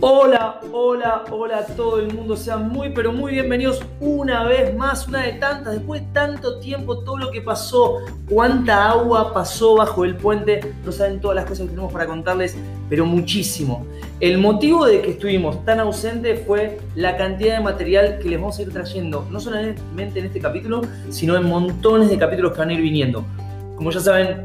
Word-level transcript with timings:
Hola, 0.00 0.60
hola, 0.70 1.24
hola 1.28 1.58
a 1.58 1.66
todo 1.66 1.98
el 1.98 2.14
mundo. 2.14 2.36
Sean 2.36 2.68
muy, 2.68 2.90
pero 2.90 3.12
muy 3.12 3.32
bienvenidos 3.32 3.80
una 3.98 4.44
vez 4.44 4.72
más, 4.76 5.08
una 5.08 5.22
de 5.22 5.32
tantas. 5.32 5.74
Después 5.74 6.02
de 6.02 6.06
tanto 6.12 6.60
tiempo, 6.60 7.00
todo 7.00 7.16
lo 7.16 7.32
que 7.32 7.40
pasó, 7.40 7.98
cuánta 8.30 8.90
agua 8.90 9.34
pasó 9.34 9.74
bajo 9.74 10.04
el 10.04 10.14
puente. 10.14 10.72
No 10.84 10.92
saben 10.92 11.20
todas 11.20 11.34
las 11.34 11.46
cosas 11.46 11.64
que 11.64 11.70
tenemos 11.70 11.92
para 11.92 12.06
contarles, 12.06 12.56
pero 12.88 13.06
muchísimo. 13.06 13.88
El 14.20 14.38
motivo 14.38 14.86
de 14.86 15.02
que 15.02 15.10
estuvimos 15.10 15.64
tan 15.64 15.80
ausentes 15.80 16.46
fue 16.46 16.78
la 16.94 17.16
cantidad 17.16 17.56
de 17.56 17.64
material 17.64 18.20
que 18.22 18.28
les 18.28 18.40
vamos 18.40 18.56
a 18.60 18.62
ir 18.62 18.72
trayendo, 18.72 19.26
no 19.32 19.40
solamente 19.40 19.82
en 20.20 20.26
este 20.26 20.38
capítulo, 20.38 20.82
sino 21.08 21.36
en 21.36 21.42
montones 21.42 22.08
de 22.08 22.18
capítulos 22.18 22.52
que 22.52 22.58
van 22.60 22.68
a 22.68 22.74
ir 22.74 22.82
viniendo. 22.82 23.24
Como 23.74 23.90
ya 23.90 23.98
saben, 23.98 24.44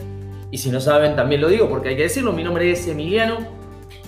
y 0.49 0.57
si 0.57 0.71
no 0.71 0.79
saben, 0.79 1.15
también 1.15 1.41
lo 1.41 1.48
digo 1.48 1.70
porque 1.70 1.90
hay 1.90 1.95
que 1.95 2.04
decirlo, 2.04 2.34
mi 2.34 2.43
nombre 2.43 2.71
es 2.71 2.88
Emiliano 2.88 3.52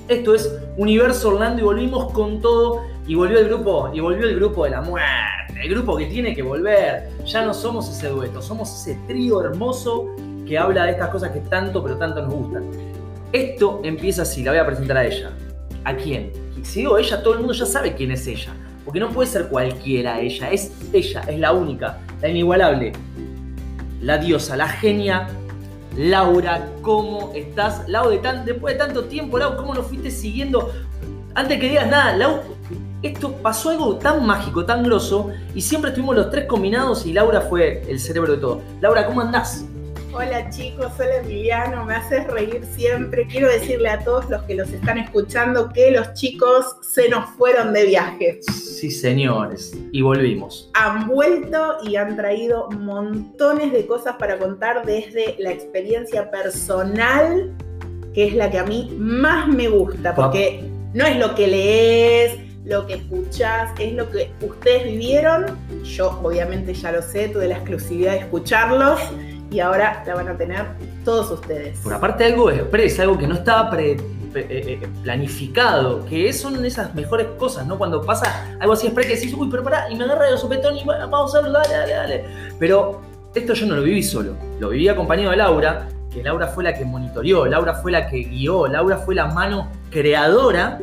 esto 0.08 0.36
es 0.36 0.54
Universo 0.77 1.30
Orlando 1.30 1.62
y 1.62 1.66
volvimos 1.66 2.12
con 2.12 2.41
todo 2.41 2.84
y 3.08 3.16
volvió 3.16 3.40
el 3.40 3.48
grupo 3.48 3.90
y 3.94 4.00
volvió 4.00 4.27
el 4.27 4.36
grupo 4.36 4.66
de 4.66 4.72
la 4.72 4.82
muerte, 4.82 5.62
el 5.62 5.70
grupo 5.70 5.98
que 5.98 6.05
tiene 6.05 6.36
que 6.36 6.41
volver. 6.41 7.09
Ya 7.26 7.44
no 7.46 7.54
somos 7.54 7.90
ese 7.90 8.10
dueto, 8.10 8.41
somos 8.41 8.82
ese 8.82 8.99
trío 9.08 9.41
hermoso 9.41 10.08
que 10.48 10.58
habla 10.58 10.86
de 10.86 10.91
estas 10.91 11.10
cosas 11.10 11.32
que 11.32 11.40
tanto 11.41 11.84
pero 11.84 11.98
tanto 11.98 12.22
nos 12.22 12.34
gustan. 12.34 12.70
Esto 13.32 13.82
empieza 13.84 14.22
así, 14.22 14.44
la 14.44 14.52
voy 14.52 14.60
a 14.60 14.66
presentar 14.66 14.98
a 14.98 15.05
ella. 15.05 15.32
¿A 15.84 15.96
quién? 15.96 16.32
Si 16.63 16.80
digo 16.80 16.98
ella, 16.98 17.22
todo 17.22 17.34
el 17.34 17.40
mundo 17.40 17.54
ya 17.54 17.66
sabe 17.66 17.96
quién 17.96 18.12
es 18.12 18.26
ella. 18.27 18.54
Porque 18.84 18.99
no 18.99 19.10
puede 19.10 19.27
ser 19.27 19.48
cualquiera 19.48 20.20
ella, 20.20 20.52
es 20.52 20.72
ella, 20.94 21.22
es 21.27 21.40
la 21.40 21.52
única, 21.52 21.98
la 22.22 22.30
inigualable, 22.30 22.94
la 23.99 24.20
diosa, 24.20 24.55
la 24.55 24.68
genia 24.68 25.27
Laura, 25.98 26.67
¿cómo 26.81 27.32
estás? 27.34 27.88
Lau, 27.88 28.10
de 28.10 28.18
tan, 28.18 28.43
después 28.43 28.74
de 28.74 28.79
tanto 28.79 29.05
tiempo, 29.05 29.38
Lau, 29.38 29.55
¿cómo 29.55 29.74
nos 29.74 29.88
fuiste 29.88 30.12
siguiendo? 30.12 30.71
Antes 31.34 31.60
que 31.60 31.70
digas 31.70 31.90
nada, 31.90 32.15
Lau, 32.18 32.41
esto 33.01 33.32
pasó 33.34 33.70
algo 33.70 33.96
tan 33.96 34.26
mágico, 34.26 34.66
tan 34.66 34.84
grosso, 34.84 35.29
y 35.54 35.62
siempre 35.62 35.91
estuvimos 35.91 36.16
los 36.16 36.29
tres 36.29 36.46
combinados 36.46 37.05
y 37.05 37.13
Laura 37.13 37.41
fue 37.41 37.84
el 37.88 37.99
cerebro 37.99 38.34
de 38.34 38.40
todo. 38.40 38.62
Laura, 38.82 39.05
¿cómo 39.05 39.21
andás? 39.21 39.66
Hola 40.18 40.49
chicos, 40.49 40.94
hola 40.98 41.18
Emiliano, 41.18 41.84
me 41.84 41.94
haces 41.94 42.26
reír 42.27 42.62
siempre. 42.74 43.27
Quiero 43.27 43.49
decirle 43.49 43.90
a 43.90 43.99
todos 43.99 44.30
los 44.30 44.44
que 44.44 44.55
los 44.55 44.70
están 44.70 44.98
escuchando 44.98 45.74
que 45.74 45.91
los 45.91 46.13
chicos 46.13 46.77
se 46.80 47.10
nos 47.10 47.32
fueron 47.32 47.74
de 47.74 47.85
viaje. 47.85 48.40
Sí, 48.49 48.91
señores, 48.91 49.77
y 49.91 50.02
volvimos. 50.02 50.70
Han 50.74 51.10
vuelto 51.10 51.80
y 51.84 51.98
han 51.98 52.16
traído 52.16 52.70
montones 52.72 53.74
de 53.74 53.85
cosas 53.85 54.16
para 54.16 54.38
contar 54.38 54.85
desde 54.85 55.35
la 55.38 55.52
experiencia 55.52 56.32
personal, 56.32 57.54
que 58.13 58.29
es 58.29 58.35
la 58.35 58.50
que 58.50 58.60
a 58.60 58.63
mí 58.63 58.96
más 58.98 59.50
me 59.50 59.68
gusta, 59.68 60.16
porque 60.16 60.63
no 60.94 61.05
es 61.05 61.18
lo 61.18 61.35
que 61.35 61.46
lees, 61.46 62.40
lo 62.63 62.88
que 62.88 62.94
escuchás, 62.94 63.70
es 63.77 63.91
lo 63.91 64.09
que 64.09 64.31
ustedes 64.40 64.85
vivieron. 64.85 65.57
Yo 65.84 66.18
obviamente 66.24 66.74
ya 66.74 66.94
lo 66.94 67.02
sé, 67.02 67.28
tuve 67.28 67.50
la 67.50 67.56
exclusividad 67.56 68.13
de 68.13 68.19
escucharlos 68.19 69.02
y 69.51 69.59
ahora 69.59 70.03
la 70.06 70.16
van 70.16 70.28
a 70.29 70.38
tener 70.38 70.66
todos 71.03 71.31
ustedes. 71.31 71.79
Por 71.79 71.94
aparte 71.94 72.25
algo 72.25 72.50
express, 72.50 73.00
algo 73.00 73.18
que 73.18 73.28
no 73.28 73.35
estaba 73.35 73.69
eh, 73.79 73.97
eh, 74.35 74.88
planificado, 75.03 76.06
que 76.06 76.31
son 76.34 76.63
esas 76.66 76.94
mejores 76.96 77.28
cosas, 77.38 77.66
¿no? 77.66 77.78
Cuando 77.78 78.01
pasa 78.01 78.57
algo 78.59 78.73
así 78.73 78.88
express 78.88 79.07
que 79.07 79.16
decís, 79.16 79.34
uy, 79.38 79.47
pero 79.50 79.63
pará, 79.63 79.90
y 79.90 79.96
me 79.96 80.03
agarra 80.03 80.31
de 80.31 80.38
sopetón 80.38 80.75
y 80.78 80.84
vamos 80.84 81.34
a 81.34 81.38
hacerlo, 81.38 81.59
dale, 81.59 81.73
dale, 81.73 81.94
dale. 81.94 82.25
Pero 82.59 83.01
esto 83.34 83.53
yo 83.53 83.66
no 83.66 83.75
lo 83.75 83.84
viví 83.84 84.03
solo, 84.03 84.35
lo 84.59 84.69
viví 84.69 84.88
acompañado 84.88 85.31
de 85.31 85.38
Laura, 85.38 85.88
que 86.12 86.23
Laura 86.23 86.47
fue 86.47 86.63
la 86.63 86.73
que 86.73 86.85
monitoreó, 86.85 87.46
Laura 87.46 87.75
fue 87.75 87.91
la 87.91 88.07
que 88.07 88.23
guió, 88.23 88.68
Laura 88.68 88.97
fue 88.97 89.16
la 89.16 89.28
mano 89.28 89.69
creadora 89.91 90.79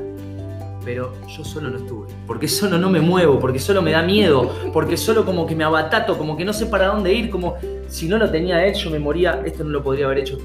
pero 0.85 1.13
yo 1.29 1.45
solo 1.45 1.71
no 1.71 1.79
estuve. 1.79 2.09
Porque 2.27 2.49
solo 2.49 2.79
no 2.79 2.91
me 2.91 3.01
muevo, 3.01 3.39
porque 3.39 3.59
solo 3.59 3.83
me 3.83 3.93
da 3.93 4.03
miedo, 4.03 4.51
porque 4.73 4.97
solo 4.97 5.25
como 5.25 5.47
que 5.47 5.55
me 5.55 5.65
abatato, 5.65 6.19
como 6.19 6.37
que 6.37 6.45
no 6.45 6.53
sé 6.53 6.67
para 6.67 6.89
dónde 6.89 7.13
ir, 7.13 7.31
como 7.31 7.57
si 7.89 8.09
no 8.09 8.19
lo 8.19 8.31
tenía 8.31 8.67
hecho, 8.67 8.91
me 8.91 8.99
moría, 8.99 9.43
esto 9.45 9.65
no 9.65 9.71
lo 9.71 9.83
podría 9.83 10.07
haber 10.07 10.19
hecho. 10.19 10.39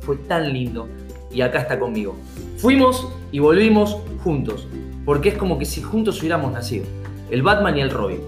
Fue 0.00 0.16
tan 0.16 0.52
lindo. 0.52 0.88
Y 1.30 1.40
acá 1.40 1.60
está 1.60 1.78
conmigo. 1.78 2.16
Fuimos 2.56 3.08
y 3.30 3.38
volvimos 3.38 3.96
juntos, 4.22 4.68
porque 5.04 5.30
es 5.30 5.34
como 5.36 5.58
que 5.58 5.64
si 5.64 5.80
juntos 5.80 6.20
hubiéramos 6.20 6.52
nacido. 6.52 6.84
El 7.30 7.42
Batman 7.42 7.78
y 7.78 7.80
el 7.80 7.90
Robin. 7.90 8.20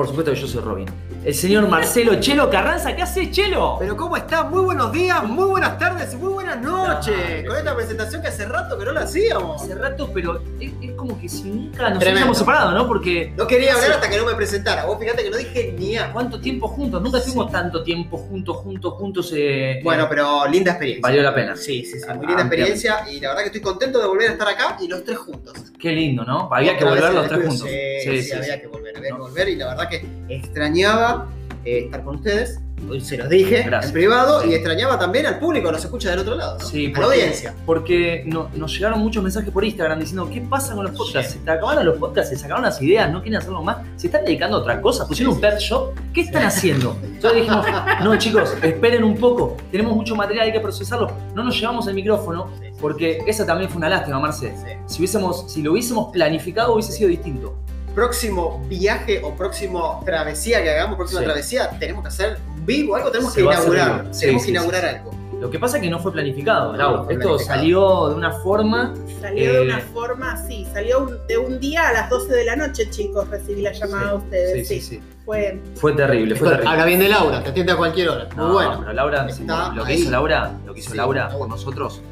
Por 0.00 0.08
supuesto 0.08 0.32
que 0.32 0.40
yo 0.40 0.46
soy 0.46 0.62
Robin 0.62 0.88
el 1.24 1.34
señor 1.34 1.68
Marcelo 1.68 2.18
Chelo 2.18 2.48
Carranza. 2.48 2.96
¿Qué 2.96 3.02
hace, 3.02 3.30
Chelo? 3.30 3.76
Pero 3.78 3.94
¿cómo 3.94 4.16
está? 4.16 4.42
Muy 4.44 4.62
buenos 4.62 4.90
días, 4.90 5.22
muy 5.24 5.44
buenas 5.44 5.78
tardes 5.78 6.14
y 6.14 6.16
muy 6.16 6.32
buenas 6.32 6.60
noches. 6.62 7.46
Con 7.46 7.56
esta 7.56 7.76
presentación 7.76 8.22
que 8.22 8.28
hace 8.28 8.46
rato 8.46 8.78
que 8.78 8.86
no 8.86 8.92
la 8.92 9.02
hacíamos. 9.02 9.62
Hace 9.62 9.74
rato, 9.74 10.10
pero 10.14 10.42
es, 10.58 10.92
como 10.96 11.20
que 11.20 11.28
si 11.28 11.42
nunca 11.42 11.90
nos 11.90 12.02
hubiéramos 12.02 12.38
separado, 12.38 12.72
¿no? 12.72 12.86
Porque. 12.88 13.34
No 13.36 13.46
quería 13.46 13.74
hablar 13.74 13.92
hasta 13.92 14.08
que 14.08 14.16
no 14.16 14.24
me 14.24 14.34
presentara. 14.34 14.86
Vos 14.86 14.98
fíjate 14.98 15.22
que 15.22 15.30
no 15.30 15.36
dije 15.36 15.74
ni 15.78 15.96
a. 15.96 16.10
¿Cuánto 16.10 16.40
tiempo 16.40 16.68
juntos? 16.68 17.02
Nunca 17.02 17.18
estuvimos 17.18 17.52
tanto 17.52 17.82
tiempo 17.82 18.16
juntos, 18.16 18.56
juntos, 18.56 18.94
juntos. 18.94 19.32
Eh, 19.36 19.80
bueno, 19.84 20.06
pero 20.08 20.46
linda 20.48 20.72
experiencia. 20.72 21.02
Valió 21.02 21.22
la 21.22 21.34
pena. 21.34 21.54
Sí, 21.54 21.84
sí, 21.84 22.00
sí. 22.00 22.06
muy 22.14 22.26
linda 22.26 22.42
experiencia 22.42 23.04
y 23.10 23.20
la 23.20 23.28
verdad 23.28 23.42
que 23.42 23.48
estoy 23.48 23.60
contento 23.60 24.00
de 24.00 24.06
volver 24.06 24.30
a 24.30 24.32
estar 24.32 24.48
acá 24.48 24.78
y 24.80 24.88
los 24.88 25.04
tres 25.04 25.18
juntos. 25.18 25.52
Qué 25.78 25.92
lindo, 25.92 26.24
¿no? 26.24 26.48
Había 26.50 26.78
que 26.78 26.84
volver 26.84 27.12
los 27.12 27.28
tres 27.28 27.46
juntos. 27.46 27.68
Sí, 27.68 28.22
sí, 28.22 28.32
había 28.32 28.58
que 28.58 28.66
volver, 28.68 28.79
había 29.12 29.24
que 29.24 29.30
volver 29.30 29.48
y 29.48 29.56
la 29.56 29.68
verdad 29.68 29.88
que 29.88 30.06
extrañaba 30.28 31.28
eh, 31.64 31.84
estar 31.84 32.02
con 32.04 32.16
ustedes. 32.16 32.60
Hoy 32.88 33.00
se 33.02 33.18
los 33.18 33.28
dije 33.28 33.60
en 33.60 33.92
privado 33.92 34.44
y 34.44 34.54
extrañaba 34.54 34.98
también 34.98 35.26
al 35.26 35.38
público 35.38 35.70
nos 35.70 35.84
escucha 35.84 36.10
del 36.10 36.20
otro 36.20 36.34
lado, 36.34 36.58
Sí, 36.60 36.90
a 36.96 36.98
la 36.98 37.06
audiencia. 37.06 37.54
Porque 37.66 38.24
nos 38.26 38.72
llegaron 38.72 39.00
muchos 39.00 39.22
mensajes 39.22 39.50
por 39.50 39.64
Instagram 39.64 40.00
diciendo, 40.00 40.28
¿qué 40.32 40.40
pasa 40.40 40.74
con 40.74 40.84
los 40.84 40.96
podcasts? 40.96 41.34
Se 41.34 41.38
te 41.40 41.50
acabaron 41.50 41.84
los 41.84 41.98
podcasts, 41.98 42.30
se 42.30 42.38
sacaron 42.38 42.64
las 42.64 42.80
ideas, 42.80 43.12
no 43.12 43.20
quieren 43.20 43.38
hacerlo 43.38 43.62
más, 43.62 43.78
se 43.96 44.06
están 44.06 44.24
dedicando 44.24 44.56
a 44.56 44.60
otra 44.60 44.80
cosa, 44.80 45.06
pusieron 45.06 45.34
un 45.34 45.40
pet 45.40 45.58
shop, 45.58 45.92
¿qué 46.14 46.22
están 46.22 46.44
haciendo? 46.44 46.96
Entonces 47.02 47.42
dijimos, 47.42 47.66
no 48.02 48.16
chicos, 48.16 48.54
esperen 48.62 49.04
un 49.04 49.16
poco, 49.16 49.58
tenemos 49.70 49.94
mucho 49.94 50.16
material, 50.16 50.46
hay 50.46 50.52
que 50.52 50.60
procesarlo, 50.60 51.12
no 51.34 51.44
nos 51.44 51.60
llevamos 51.60 51.86
el 51.86 51.94
micrófono, 51.94 52.50
porque 52.80 53.18
esa 53.26 53.44
también 53.44 53.68
fue 53.68 53.76
una 53.76 53.90
lástima, 53.90 54.18
Marce. 54.18 54.54
Si, 54.86 54.98
hubiésemos, 54.98 55.52
si 55.52 55.62
lo 55.62 55.72
hubiésemos 55.72 56.10
planificado 56.12 56.72
hubiese 56.72 56.92
sido 56.92 57.10
distinto 57.10 57.60
próximo 57.94 58.64
viaje 58.68 59.20
o 59.22 59.34
próximo 59.34 60.02
travesía 60.04 60.62
que 60.62 60.70
hagamos, 60.70 60.96
próxima 60.96 61.22
travesía, 61.22 61.70
tenemos 61.78 62.02
que 62.02 62.08
hacer 62.08 62.38
vivo, 62.64 62.96
algo 62.96 63.10
tenemos 63.10 63.34
que 63.34 63.42
inaugurar. 63.42 64.10
tenemos 64.18 64.44
que 64.44 64.50
inaugurar 64.50 64.84
algo. 64.84 65.10
Lo 65.40 65.50
que 65.50 65.58
pasa 65.58 65.78
es 65.78 65.82
que 65.82 65.88
no 65.88 65.98
fue 65.98 66.12
planificado, 66.12 67.08
Esto 67.08 67.38
salió 67.38 68.10
de 68.10 68.14
una 68.14 68.30
forma. 68.30 68.94
Salió 69.22 69.54
de 69.54 69.60
una 69.62 69.78
eh, 69.78 69.84
forma, 69.92 70.36
sí, 70.46 70.66
salió 70.70 71.06
de 71.26 71.38
un 71.38 71.58
día 71.58 71.88
a 71.88 71.92
las 71.94 72.10
12 72.10 72.34
de 72.34 72.44
la 72.44 72.56
noche, 72.56 72.90
chicos, 72.90 73.26
recibí 73.28 73.62
la 73.62 73.72
llamada 73.72 74.10
de 74.10 74.16
ustedes. 74.18 74.68
Sí, 74.68 74.80
sí, 74.80 74.96
sí. 74.96 75.02
Fue, 75.24 75.58
fue 75.76 75.92
terrible, 75.94 76.34
fue 76.34 76.48
terrible. 76.48 76.70
Habla 76.70 76.84
bien 76.84 77.00
de 77.00 77.08
Laura, 77.08 77.42
te 77.42 77.50
atiende 77.50 77.72
a 77.72 77.76
cualquier 77.76 78.10
hora. 78.10 78.28
Muy 78.36 78.52
bueno. 78.52 78.80
Pero 78.80 78.92
Laura, 78.92 79.26
lo 79.74 79.84
que 79.84 79.94
hizo 79.94 80.10
Laura, 80.10 80.52
lo 80.66 80.74
que 80.74 80.80
hizo 80.80 80.94
Laura 80.94 81.30
por 81.30 81.48
nosotros 81.48 82.02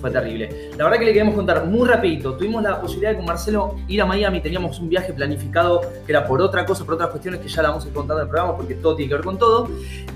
fue 0.00 0.10
terrible. 0.10 0.70
La 0.76 0.84
verdad 0.84 0.98
que 0.98 1.04
le 1.04 1.12
queremos 1.12 1.34
contar 1.34 1.66
muy 1.66 1.86
rapidito. 1.86 2.34
Tuvimos 2.34 2.62
la 2.62 2.80
posibilidad 2.80 3.10
de 3.10 3.16
con 3.16 3.26
Marcelo 3.26 3.76
ir 3.88 4.00
a 4.00 4.06
Miami, 4.06 4.40
teníamos 4.40 4.78
un 4.78 4.88
viaje 4.88 5.12
planificado 5.12 5.80
que 6.06 6.12
era 6.12 6.26
por 6.26 6.40
otra 6.40 6.64
cosa, 6.64 6.84
por 6.84 6.94
otras 6.94 7.10
cuestiones 7.10 7.40
que 7.40 7.48
ya 7.48 7.62
la 7.62 7.68
vamos 7.70 7.84
a 7.84 7.88
ir 7.88 7.94
contando 7.94 8.22
en 8.22 8.26
el 8.26 8.30
programa 8.30 8.56
porque 8.56 8.74
todo 8.74 8.96
tiene 8.96 9.08
que 9.10 9.14
ver 9.16 9.24
con 9.24 9.38
todo. 9.38 9.68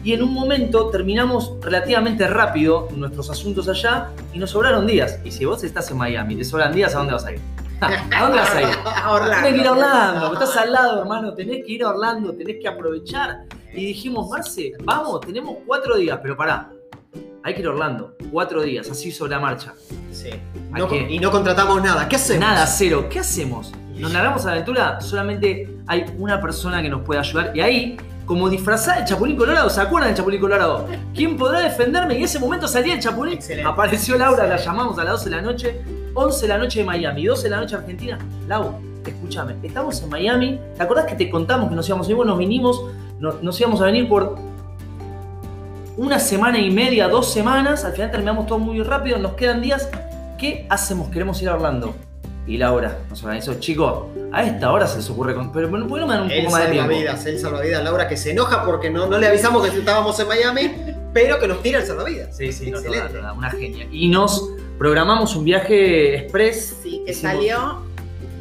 Y 0.03 0.13
en 0.13 0.23
un 0.23 0.33
momento 0.33 0.91
terminamos 0.91 1.55
relativamente 1.61 2.27
rápido 2.27 2.89
nuestros 2.97 3.31
asuntos 3.31 3.69
allá 3.69 4.11
y 4.33 4.39
nos 4.39 4.51
sobraron 4.51 4.87
días. 4.87 5.19
Y 5.25 5.31
si 5.31 5.45
vos 5.45 5.63
estás 5.65 5.91
en 5.91 5.99
Miami, 5.99 6.37
te 6.37 6.45
sobran 6.45 6.73
días, 6.73 6.95
¿a 6.95 6.99
dónde 6.99 7.13
vas 7.13 7.25
a 7.27 7.33
ir? 7.33 7.41
¿A 7.81 8.23
dónde 8.23 8.39
vas 8.39 8.55
a 8.55 8.63
ir? 8.63 8.69
A 8.85 9.13
Orlando. 9.13 9.43
Tenés 9.43 9.53
que 9.55 9.61
ir 9.61 9.67
a 9.67 9.73
Orlando, 9.73 10.33
estás 10.33 10.57
al 10.57 10.73
lado, 10.73 11.01
hermano, 11.01 11.35
tenés 11.35 11.65
que 11.65 11.73
ir 11.73 11.85
a 11.85 11.91
Orlando, 11.91 12.35
tenés 12.35 12.57
que 12.61 12.69
aprovechar. 12.69 13.45
Y 13.75 13.87
dijimos, 13.87 14.29
Marce, 14.31 14.73
vamos, 14.85 15.21
tenemos 15.21 15.57
cuatro 15.67 15.97
días, 15.97 16.19
pero 16.23 16.37
pará, 16.37 16.71
hay 17.45 17.53
que 17.55 17.61
ir 17.61 17.67
a 17.67 17.71
Orlando, 17.71 18.17
cuatro 18.33 18.63
días, 18.63 18.91
así 18.91 19.13
sobre 19.13 19.33
la 19.33 19.39
marcha. 19.39 19.75
Sí. 20.11 20.31
y 21.11 21.19
no 21.19 21.31
contratamos 21.31 21.83
nada. 21.83 22.09
¿Qué 22.09 22.17
hacemos? 22.17 22.41
Nada, 22.41 22.67
cero. 22.67 23.07
¿Qué 23.11 23.19
hacemos? 23.21 23.71
Nos 23.95 24.13
largamos 24.15 24.43
a 24.45 24.47
la 24.47 24.53
aventura, 24.53 25.01
solamente 25.03 25.69
hay 25.87 26.07
una 26.19 26.41
persona 26.41 26.81
que 26.81 26.89
nos 26.89 27.03
puede 27.03 27.21
ayudar. 27.21 27.53
Y 27.55 27.61
ahí, 27.61 27.97
como 28.25 28.49
disfrazada 28.49 29.01
de 29.01 29.05
Chapulín 29.05 29.37
Colorado, 29.37 29.69
¿se 29.69 29.79
acuerdan 29.79 30.09
del 30.09 30.17
Chapulín 30.17 30.41
Colorado? 30.41 30.89
¿Quién 31.15 31.37
podrá 31.37 31.61
defenderme? 31.61 32.15
Y 32.15 32.19
en 32.19 32.25
ese 32.25 32.39
momento 32.39 32.67
salía 32.67 32.95
el 32.95 33.01
Chapulín. 33.01 33.39
Apareció 33.67 34.17
Laura, 34.17 34.47
la 34.47 34.57
llamamos 34.57 34.99
a 34.99 35.05
las 35.05 35.13
12 35.13 35.31
de 35.31 35.37
la 35.37 35.43
noche, 35.43 35.83
11 36.15 36.41
de 36.41 36.49
la 36.49 36.59
noche 36.59 36.79
de 36.79 36.87
Miami, 36.87 37.27
12 37.27 37.43
de 37.43 37.51
la 37.51 37.61
noche 37.61 37.77
Argentina. 37.77 38.19
Lau, 38.49 38.81
escúchame, 39.07 39.57
estamos 39.63 40.03
en 40.03 40.09
Miami. 40.09 40.61
¿Te 40.79 40.83
acordás 40.83 41.05
que 41.05 41.15
te 41.15 41.29
contamos 41.29 41.69
que 41.69 41.77
nos 41.77 41.87
íbamos 41.87 42.07
a 42.07 42.11
ir? 42.11 42.17
Bueno, 42.17 42.31
nos 42.31 42.39
vinimos, 42.39 42.85
nos 43.21 43.61
íbamos 43.61 43.83
a 43.83 43.85
venir 43.85 44.09
por 44.09 44.54
una 45.97 46.19
semana 46.19 46.59
y 46.59 46.71
media, 46.71 47.09
dos 47.09 47.33
semanas, 47.33 47.85
al 47.85 47.93
final 47.93 48.11
terminamos 48.11 48.47
todo 48.47 48.59
muy 48.59 48.83
rápido, 48.83 49.19
nos 49.19 49.35
quedan 49.35 49.61
días. 49.63 49.89
¿Qué 50.39 50.67
hacemos? 50.69 51.11
Queremos 51.11 51.41
ir 51.43 51.49
a 51.49 51.55
Orlando. 51.55 51.95
Y 52.47 52.59
Laura 52.59 52.99
nos 53.09 53.23
organizó, 53.23 53.55
chicos, 53.55 54.05
a 54.31 54.43
esta 54.43 54.71
hora 54.71 54.87
se 54.87 54.99
les 54.99 55.09
ocurre 55.09 55.35
con. 55.35 55.51
Pero 55.51 55.71
¿por 55.71 55.81
qué 55.81 56.01
no 56.01 56.07
me 56.07 56.15
dan 56.15 56.23
un 56.25 56.29
poco 56.29 56.51
más 56.51 56.65
de 56.65 56.73
tiempo? 56.73 56.91
Vidas, 56.91 57.25
él 57.25 57.39
salvavidas, 57.39 57.83
Laura, 57.83 58.07
que 58.07 58.17
se 58.19 58.33
enoja 58.33 58.65
porque 58.67 58.91
no, 58.91 59.07
no 59.07 59.19
le 59.19 59.29
avisamos 59.29 59.67
que 59.67 59.79
estábamos 59.79 60.19
en 60.21 60.29
Miami, 60.29 60.71
pero 61.15 61.39
que 61.39 61.49
nos 61.49 61.63
tira 61.63 61.79
el 61.79 61.87
salvavidas. 61.87 62.37
Sí, 62.37 62.53
sí, 62.53 62.69
Excelente. 62.69 63.19
una 63.35 63.51
genia. 63.51 63.87
Y 63.91 64.09
nos 64.09 64.51
programamos 64.77 65.35
un 65.37 65.45
viaje 65.45 66.17
express. 66.17 66.77
Sí, 66.83 67.03
que 67.07 67.15
salió 67.15 67.81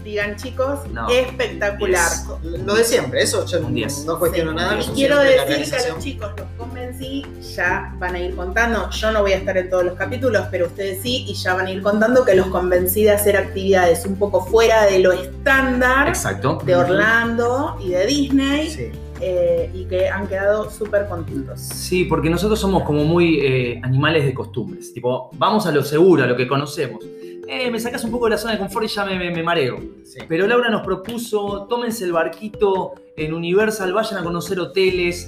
digan 0.04 0.36
chicos, 0.36 0.80
espectacular. 1.12 2.12
lo 2.44 2.76
de 2.76 2.84
siempre, 2.84 3.22
eso 3.22 3.46
yo 3.46 3.60
no 3.60 4.20
cuestiono 4.20 4.54
nada. 4.54 4.80
quiero 4.94 5.20
decir 5.20 5.70
que 5.70 5.76
a 5.76 5.90
los 5.90 6.04
chicos 6.04 6.32
los 6.38 6.48
convencí, 6.58 7.26
ya 7.56 7.96
van 8.00 8.16
a 8.16 8.20
ir 8.20 8.36
contando, 8.36 8.90
yo 8.90 9.12
no 9.12 9.22
voy 9.22 9.34
a 9.34 9.38
estar 9.38 9.58
en 9.58 9.70
todos 9.70 9.86
los 9.86 9.96
capítulos, 9.96 10.48
pero 10.52 10.68
ustedes 10.68 11.02
sí, 11.02 11.26
y 11.28 11.34
ya 11.34 11.54
van 11.54 11.68
a 11.68 11.72
ir 11.72 11.82
contando 11.82 12.26
que 12.26 12.36
los 12.36 12.48
convencí 12.48 13.04
de 13.04 13.12
hacer 13.12 13.38
actividades 13.38 14.06
un 14.06 14.16
poco 14.18 14.46
fuera 14.46 14.86
de 14.86 15.00
lo 15.00 15.12
estándar 15.12 16.08
Exacto. 16.08 16.60
de 16.64 16.76
Orlando 16.76 17.78
y 17.82 17.90
de 17.90 18.06
Disney. 18.06 18.70
Sí 18.70 18.92
eh, 19.26 19.70
y 19.74 19.86
que 19.86 20.10
han 20.10 20.28
quedado 20.28 20.70
súper 20.70 21.08
contentos. 21.08 21.62
Sí, 21.62 22.04
porque 22.06 22.30
nosotros 22.30 22.60
somos 22.60 22.84
como 22.84 23.06
muy 23.06 23.40
eh, 23.40 23.80
animales 23.82 24.26
de 24.26 24.34
costumbres. 24.34 24.94
Tipo, 24.94 25.30
vamos 25.38 25.66
a 25.66 25.72
lo 25.72 25.82
seguro, 25.82 26.24
a 26.24 26.28
lo 26.28 26.36
que 26.36 26.46
conocemos. 26.46 27.06
Eh, 27.48 27.70
me 27.72 27.80
sacas 27.80 28.04
un 28.04 28.12
poco 28.12 28.26
de 28.26 28.32
la 28.32 28.38
zona 28.38 28.54
de 28.54 28.60
confort 28.60 28.86
y 28.86 28.88
ya 28.88 29.06
me, 29.06 29.44
mareo. 29.44 29.80
Pero 30.28 30.48
Laura 30.48 30.70
nos 30.70 30.84
propuso, 30.84 31.68
tómense 31.70 32.06
el 32.06 32.12
barquito 32.12 32.94
en 33.16 33.34
Universal, 33.34 33.94
vayan 33.94 34.20
a 34.20 34.24
conocer 34.24 34.60
hoteles, 34.60 35.28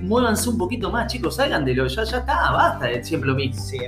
muévanse 0.00 0.48
un 0.48 0.58
poquito 0.58 0.90
más, 0.90 1.12
chicos, 1.12 1.36
salgan 1.36 1.64
de 1.64 1.74
lo, 1.74 1.86
ya, 1.86 2.04
ya 2.04 2.18
está, 2.18 2.50
basta, 2.52 2.90
es 2.90 3.06
siempre 3.06 3.30
lo 3.30 3.36
mismo. 3.36 3.60
Sí, 3.60 3.78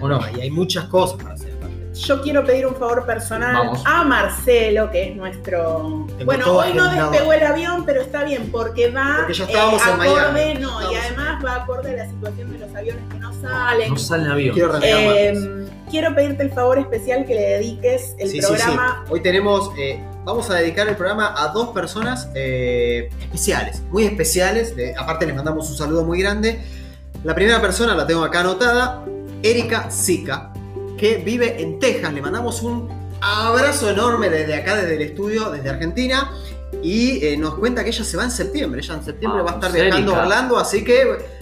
¿O 0.00 0.08
no? 0.08 0.20
Y 0.36 0.40
hay 0.40 0.50
muchas 0.50 0.84
cosas 0.86 1.22
para 1.22 1.34
hacer 1.34 1.56
yo 1.96 2.20
quiero 2.22 2.44
pedir 2.44 2.66
un 2.66 2.74
favor 2.74 3.06
personal 3.06 3.70
a 3.84 4.04
Marcelo, 4.04 4.90
que 4.90 5.10
es 5.10 5.16
nuestro. 5.16 6.06
bueno, 6.24 6.56
hoy 6.56 6.74
no 6.74 6.90
despegó 6.90 7.32
el 7.32 7.42
avión, 7.42 7.84
pero 7.86 8.02
está 8.02 8.24
bien, 8.24 8.50
porque 8.50 8.90
va 8.90 9.16
porque 9.18 9.34
ya 9.34 9.44
estábamos 9.44 9.82
eh, 9.82 9.90
acorde, 9.90 10.54
no, 10.56 10.92
y 10.92 10.94
además 10.94 11.44
va 11.44 11.54
acorde 11.56 11.90
a 11.94 12.04
la 12.04 12.10
situación 12.10 12.52
de 12.52 12.58
los 12.58 12.74
aviones 12.74 13.02
que 13.10 13.18
no 13.18 13.32
salen. 13.40 13.90
No 13.90 13.96
salen 13.96 14.26
aviones. 14.28 14.54
Quiero, 14.54 14.78
eh, 14.82 15.65
quiero 15.90 16.14
pedirte 16.14 16.42
el 16.42 16.52
favor 16.52 16.78
especial 16.78 17.24
que 17.24 17.34
le 17.34 17.40
dediques 17.40 18.14
el 18.18 18.38
programa. 18.40 19.04
Hoy 19.08 19.20
tenemos. 19.20 19.70
Eh, 19.78 20.02
vamos 20.24 20.50
a 20.50 20.54
dedicar 20.54 20.88
el 20.88 20.96
programa 20.96 21.34
a 21.36 21.48
dos 21.48 21.68
personas 21.68 22.28
eh, 22.34 23.10
especiales, 23.20 23.82
muy 23.90 24.04
especiales. 24.04 24.74
aparte, 24.98 25.26
les 25.26 25.34
mandamos 25.34 25.70
un 25.70 25.76
saludo 25.76 26.04
muy 26.04 26.20
grande. 26.20 26.60
La 27.24 27.34
primera 27.34 27.60
persona 27.60 27.94
la 27.94 28.06
tengo 28.06 28.22
acá 28.22 28.40
anotada, 28.40 29.04
Erika 29.42 29.90
Zika 29.90 30.52
que 30.96 31.16
vive 31.18 31.60
en 31.60 31.78
Texas. 31.78 32.12
Le 32.12 32.20
mandamos 32.20 32.62
un 32.62 32.88
abrazo 33.20 33.90
enorme 33.90 34.28
desde 34.28 34.54
acá, 34.54 34.76
desde 34.76 34.96
el 34.96 35.02
estudio, 35.02 35.50
desde 35.50 35.70
Argentina. 35.70 36.32
Y 36.82 37.24
eh, 37.24 37.36
nos 37.36 37.54
cuenta 37.54 37.82
que 37.84 37.90
ella 37.90 38.04
se 38.04 38.16
va 38.16 38.24
en 38.24 38.30
septiembre. 38.30 38.80
Ella 38.80 38.94
en 38.94 39.04
septiembre 39.04 39.42
va 39.42 39.52
a 39.52 39.54
estar 39.54 39.72
viajando 39.72 40.14
a 40.14 40.22
Orlando, 40.22 40.58
así 40.58 40.84
que 40.84 41.35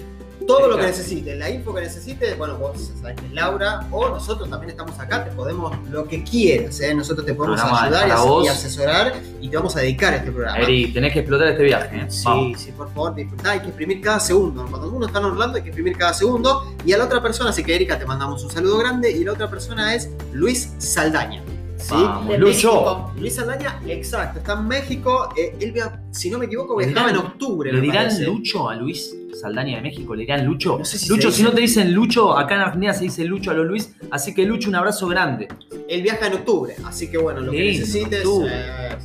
todo 0.46 0.68
lo 0.68 0.76
que 0.76 0.84
necesites, 0.84 1.38
la 1.38 1.50
info 1.50 1.74
que 1.74 1.82
necesites, 1.82 2.36
bueno, 2.36 2.56
vos 2.58 2.92
sabés 3.00 3.20
que 3.20 3.26
es 3.26 3.32
Laura, 3.32 3.86
o 3.90 4.08
nosotros 4.08 4.48
también 4.50 4.70
estamos 4.70 4.98
acá, 4.98 5.24
te 5.24 5.30
podemos, 5.30 5.76
lo 5.88 6.06
que 6.06 6.22
quieras, 6.22 6.80
¿eh? 6.80 6.94
nosotros 6.94 7.26
te 7.26 7.34
podemos 7.34 7.60
ayudar 7.60 8.08
y, 8.08 8.48
asesorar 8.48 9.14
y 9.40 9.48
te 9.48 9.56
vamos 9.56 9.76
a 9.76 9.80
dedicar 9.80 10.12
a 10.12 10.16
este 10.16 10.30
programa. 10.30 10.58
Eri, 10.58 10.92
tenés 10.92 11.12
que 11.12 11.20
explotar 11.20 11.48
este 11.48 11.62
viaje. 11.62 11.96
¿eh? 11.96 12.06
Sí, 12.08 12.54
sí, 12.56 12.72
por 12.72 12.92
favor, 12.92 13.14
disfrutá, 13.14 13.52
hay 13.52 13.60
que 13.60 13.68
exprimir 13.68 14.00
cada 14.00 14.20
segundo. 14.20 14.66
Cuando 14.68 14.90
uno 14.90 15.06
está 15.06 15.18
en 15.18 15.26
Orlando 15.26 15.56
hay 15.56 15.62
que 15.62 15.68
exprimir 15.70 15.96
cada 15.96 16.14
segundo. 16.14 16.74
Y 16.84 16.92
a 16.92 16.98
la 16.98 17.04
otra 17.04 17.22
persona, 17.22 17.50
así 17.50 17.62
que 17.62 17.74
Erika, 17.74 17.98
te 17.98 18.06
mandamos 18.06 18.42
un 18.42 18.50
saludo 18.50 18.78
grande. 18.78 19.10
Y 19.10 19.24
la 19.24 19.32
otra 19.32 19.48
persona 19.48 19.94
es 19.94 20.10
Luis 20.32 20.72
Saldaña. 20.78 21.43
¿Sí? 21.84 22.38
Lucho. 22.38 23.12
Luis 23.18 23.34
Saldaña, 23.34 23.80
exacto, 23.86 24.38
está 24.38 24.54
en 24.54 24.68
México. 24.68 25.28
Eh, 25.36 25.56
él, 25.60 25.74
si 26.10 26.30
no 26.30 26.38
me 26.38 26.46
equivoco, 26.46 26.76
viajaba 26.76 27.10
en 27.10 27.16
octubre. 27.16 27.72
¿Le 27.72 27.80
dirán 27.80 28.08
Lucho 28.24 28.68
a 28.68 28.74
Luis? 28.74 29.14
Saldaña 29.34 29.76
de 29.76 29.82
México, 29.82 30.14
le 30.14 30.22
dirán 30.22 30.44
Lucho. 30.44 30.78
Lucho, 31.08 31.30
si 31.30 31.42
no 31.42 31.52
te 31.52 31.60
dicen 31.60 31.92
Lucho, 31.92 32.36
acá 32.36 32.54
en 32.54 32.60
Argentina 32.62 32.94
se 32.94 33.04
dice 33.04 33.24
Lucho 33.24 33.50
a 33.50 33.54
los 33.54 33.66
Luis, 33.66 33.94
así 34.10 34.32
que 34.34 34.44
Lucho, 34.44 34.68
un 34.68 34.76
abrazo 34.76 35.08
grande. 35.08 35.48
Él 35.88 36.02
viaja 36.02 36.28
en 36.28 36.34
octubre, 36.34 36.76
así 36.84 37.10
que 37.10 37.18
bueno, 37.18 37.40
lo 37.40 37.52
que 37.52 37.64
necesites. 37.64 38.24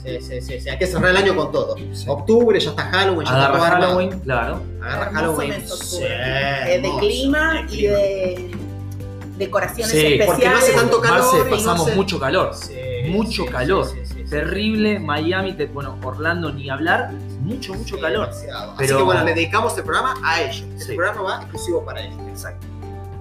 Eh, 0.06 0.20
sí, 0.22 0.42
sí, 0.42 0.60
sí, 0.60 0.70
hay 0.70 0.78
que 0.78 0.88
cerrar 0.88 1.12
el 1.12 1.18
año 1.18 1.36
con 1.36 1.52
todo. 1.52 1.76
Octubre, 2.08 2.60
ya 2.60 2.70
está 2.70 2.84
Halloween, 2.84 3.28
ya 3.28 3.34
Agarra 3.34 3.58
está 3.58 3.70
Halloween, 3.70 4.20
claro. 4.20 4.62
Agarra 4.82 5.12
Halloween. 5.12 5.54
Eh, 6.02 6.80
de 6.82 6.92
clima 7.00 7.66
y 7.70 7.88
de 7.88 8.52
decoraciones 9.40 9.92
especiales. 9.94 10.28
Porque 10.28 10.50
no 10.50 10.58
hace 10.58 10.74
tanto 10.74 11.02
calor. 11.02 11.50
pasamos 11.50 11.96
mucho 11.96 12.20
calor. 12.20 12.52
mucho 13.08 13.46
calor. 13.46 13.88
Terrible, 14.30 15.00
Miami, 15.00 15.56
bueno, 15.74 15.98
Orlando 16.04 16.52
ni 16.52 16.70
hablar 16.70 17.12
mucho, 17.42 17.74
mucho 17.74 18.00
calor. 18.00 18.30
Pero... 18.42 18.74
Así 18.78 18.96
que 18.96 19.02
bueno, 19.02 19.24
le 19.24 19.34
dedicamos 19.34 19.76
el 19.78 19.84
programa 19.84 20.16
a 20.24 20.44
ellos. 20.44 20.64
El 20.88 20.96
programa 20.96 21.22
va 21.24 21.42
exclusivo 21.42 21.84
para 21.84 22.02
ellos. 22.02 22.20
Exacto. 22.28 22.68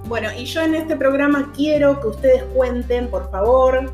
Bueno, 0.05 0.29
y 0.37 0.45
yo 0.45 0.63
en 0.63 0.75
este 0.75 0.97
programa 0.97 1.53
quiero 1.55 2.01
que 2.01 2.09
ustedes 2.09 2.43
cuenten, 2.55 3.09
por 3.09 3.31
favor, 3.31 3.93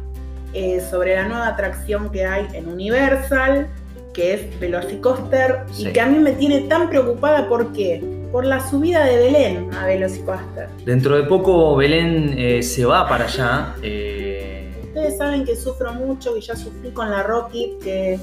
eh, 0.53 0.81
sobre 0.89 1.17
la 1.17 1.27
nueva 1.27 1.49
atracción 1.49 2.11
que 2.11 2.25
hay 2.25 2.47
en 2.53 2.69
Universal, 2.69 3.69
que 4.13 4.35
es 4.35 4.61
Velocicoaster, 4.61 5.65
y 5.77 5.93
que 5.93 6.01
a 6.01 6.07
mí 6.07 6.19
me 6.21 6.33
tiene 6.33 6.61
tan 6.63 6.89
preocupada 6.89 7.49
porque 7.49 8.01
por 8.35 8.45
la 8.45 8.59
subida 8.69 9.05
de 9.05 9.17
Belén 9.17 9.71
a 9.75 9.87
Velocicoaster. 9.87 10.69
Dentro 10.85 11.15
de 11.15 11.23
poco 11.23 11.77
Belén 11.77 12.35
eh, 12.37 12.65
se 12.65 12.85
va 12.85 13.09
para 13.09 13.27
allá. 13.27 13.77
Eh... 13.81 14.73
Ustedes 14.89 15.19
saben 15.19 15.45
que 15.45 15.55
sufro 15.55 15.95
mucho, 15.95 16.37
y 16.37 16.41
ya 16.41 16.57
sufrí 16.57 16.91
con 16.91 17.13
la 17.13 17.23
Rocky, 17.23 17.75
que 17.81 18.19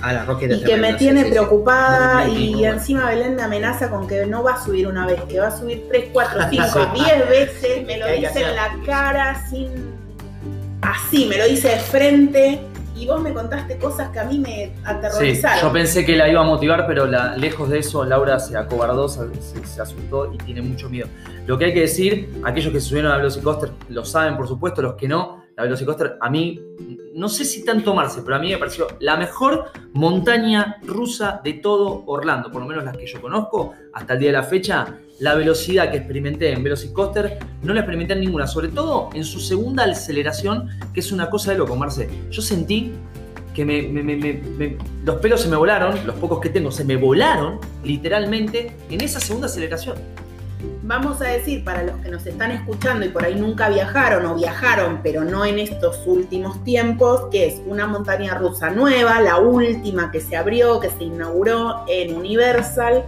la 0.00 0.24
y 0.40 0.62
que 0.62 0.76
me 0.76 0.94
tiene 0.94 1.24
preocupada 1.24 2.28
y 2.28 2.64
encima 2.64 3.08
Belén 3.08 3.34
me 3.34 3.42
amenaza 3.42 3.90
con 3.90 4.06
que 4.06 4.24
no 4.24 4.44
va 4.44 4.52
a 4.52 4.64
subir 4.64 4.86
una 4.86 5.04
vez, 5.04 5.20
que 5.24 5.40
va 5.40 5.48
a 5.48 5.58
subir 5.58 5.82
3, 5.88 6.10
4, 6.12 6.40
5, 6.48 6.92
10 6.94 7.28
veces, 7.28 7.86
me 7.88 7.98
lo 7.98 8.06
dice 8.06 8.42
en 8.42 8.54
la 8.54 8.78
cara 8.86 9.48
sin... 9.50 9.68
Así, 10.80 11.26
me 11.26 11.38
lo 11.38 11.44
dice 11.48 11.70
de 11.70 11.78
frente 11.78 12.60
y 12.96 13.06
vos 13.06 13.20
me 13.20 13.32
contaste 13.32 13.76
cosas 13.78 14.10
que 14.10 14.18
a 14.18 14.24
mí 14.24 14.38
me 14.38 14.72
aterrorizaron. 14.84 15.58
Sí, 15.58 15.64
yo 15.66 15.72
pensé 15.72 16.04
que 16.04 16.16
la 16.16 16.28
iba 16.28 16.40
a 16.40 16.44
motivar, 16.44 16.86
pero 16.86 17.06
lejos 17.36 17.68
de 17.68 17.80
eso, 17.80 18.04
Laura 18.04 18.38
se 18.38 18.56
acobardó, 18.56 19.08
se, 19.08 19.20
se, 19.64 19.80
asustó 19.80 20.32
y 20.32 20.38
tiene 20.38 20.62
mucho 20.62 20.88
miedo. 20.88 21.08
Lo 21.46 21.58
que 21.58 21.66
hay 21.66 21.74
que 21.74 21.80
decir, 21.80 22.40
aquellos 22.44 22.72
que 22.72 22.80
subieron 22.80 23.12
a 23.12 23.18
Velocicoaster 23.18 23.70
lo 23.90 24.04
saben, 24.04 24.36
por 24.36 24.48
supuesto, 24.48 24.82
los 24.82 24.94
que 24.94 25.08
no, 25.08 25.45
la 25.56 25.62
Velocicoaster 25.62 26.18
a 26.20 26.28
mí, 26.28 26.60
no 27.14 27.28
sé 27.30 27.44
si 27.46 27.64
tanto 27.64 27.94
Marce, 27.94 28.20
pero 28.22 28.36
a 28.36 28.38
mí 28.38 28.50
me 28.50 28.58
pareció 28.58 28.88
la 29.00 29.16
mejor 29.16 29.70
montaña 29.94 30.76
rusa 30.82 31.40
de 31.42 31.54
todo 31.54 32.04
Orlando, 32.06 32.52
por 32.52 32.60
lo 32.60 32.68
menos 32.68 32.84
las 32.84 32.96
que 32.96 33.06
yo 33.06 33.20
conozco 33.22 33.72
hasta 33.94 34.14
el 34.14 34.20
día 34.20 34.28
de 34.28 34.32
la 34.34 34.42
fecha. 34.42 34.98
La 35.18 35.34
velocidad 35.34 35.90
que 35.90 35.96
experimenté 35.96 36.52
en 36.52 36.62
Velocicoaster 36.62 37.38
no 37.62 37.72
la 37.72 37.80
experimenté 37.80 38.12
en 38.12 38.20
ninguna, 38.20 38.46
sobre 38.46 38.68
todo 38.68 39.08
en 39.14 39.24
su 39.24 39.40
segunda 39.40 39.84
aceleración, 39.84 40.68
que 40.92 41.00
es 41.00 41.10
una 41.10 41.30
cosa 41.30 41.52
de 41.52 41.58
loco, 41.58 41.74
Marce. 41.74 42.06
Yo 42.30 42.42
sentí 42.42 42.92
que 43.54 43.64
me, 43.64 44.42
los 45.06 45.16
pelos 45.16 45.40
se 45.40 45.48
me 45.48 45.56
volaron, 45.56 46.06
los 46.06 46.16
pocos 46.16 46.38
que 46.40 46.50
tengo 46.50 46.70
se 46.70 46.84
me 46.84 46.96
volaron 46.96 47.58
literalmente 47.82 48.76
en 48.90 49.00
esa 49.00 49.20
segunda 49.20 49.46
aceleración 49.46 49.96
vamos 50.86 51.20
a 51.20 51.24
decir, 51.24 51.64
para 51.64 51.82
los 51.82 51.96
que 51.96 52.10
nos 52.10 52.24
están 52.26 52.52
escuchando 52.52 53.04
y 53.04 53.08
por 53.08 53.24
ahí 53.24 53.34
nunca 53.34 53.68
viajaron 53.68 54.24
o 54.26 54.36
viajaron, 54.36 55.00
pero 55.02 55.24
no 55.24 55.44
en 55.44 55.58
estos 55.58 56.06
últimos 56.06 56.62
tiempos, 56.62 57.26
que 57.30 57.46
es 57.46 57.60
una 57.66 57.86
montaña 57.86 58.34
rusa 58.34 58.70
nueva, 58.70 59.20
la 59.20 59.38
última 59.38 60.10
que 60.12 60.20
se 60.20 60.36
abrió, 60.36 60.78
que 60.78 60.88
se 60.90 61.04
inauguró 61.04 61.84
en 61.88 62.16
Universal, 62.16 63.04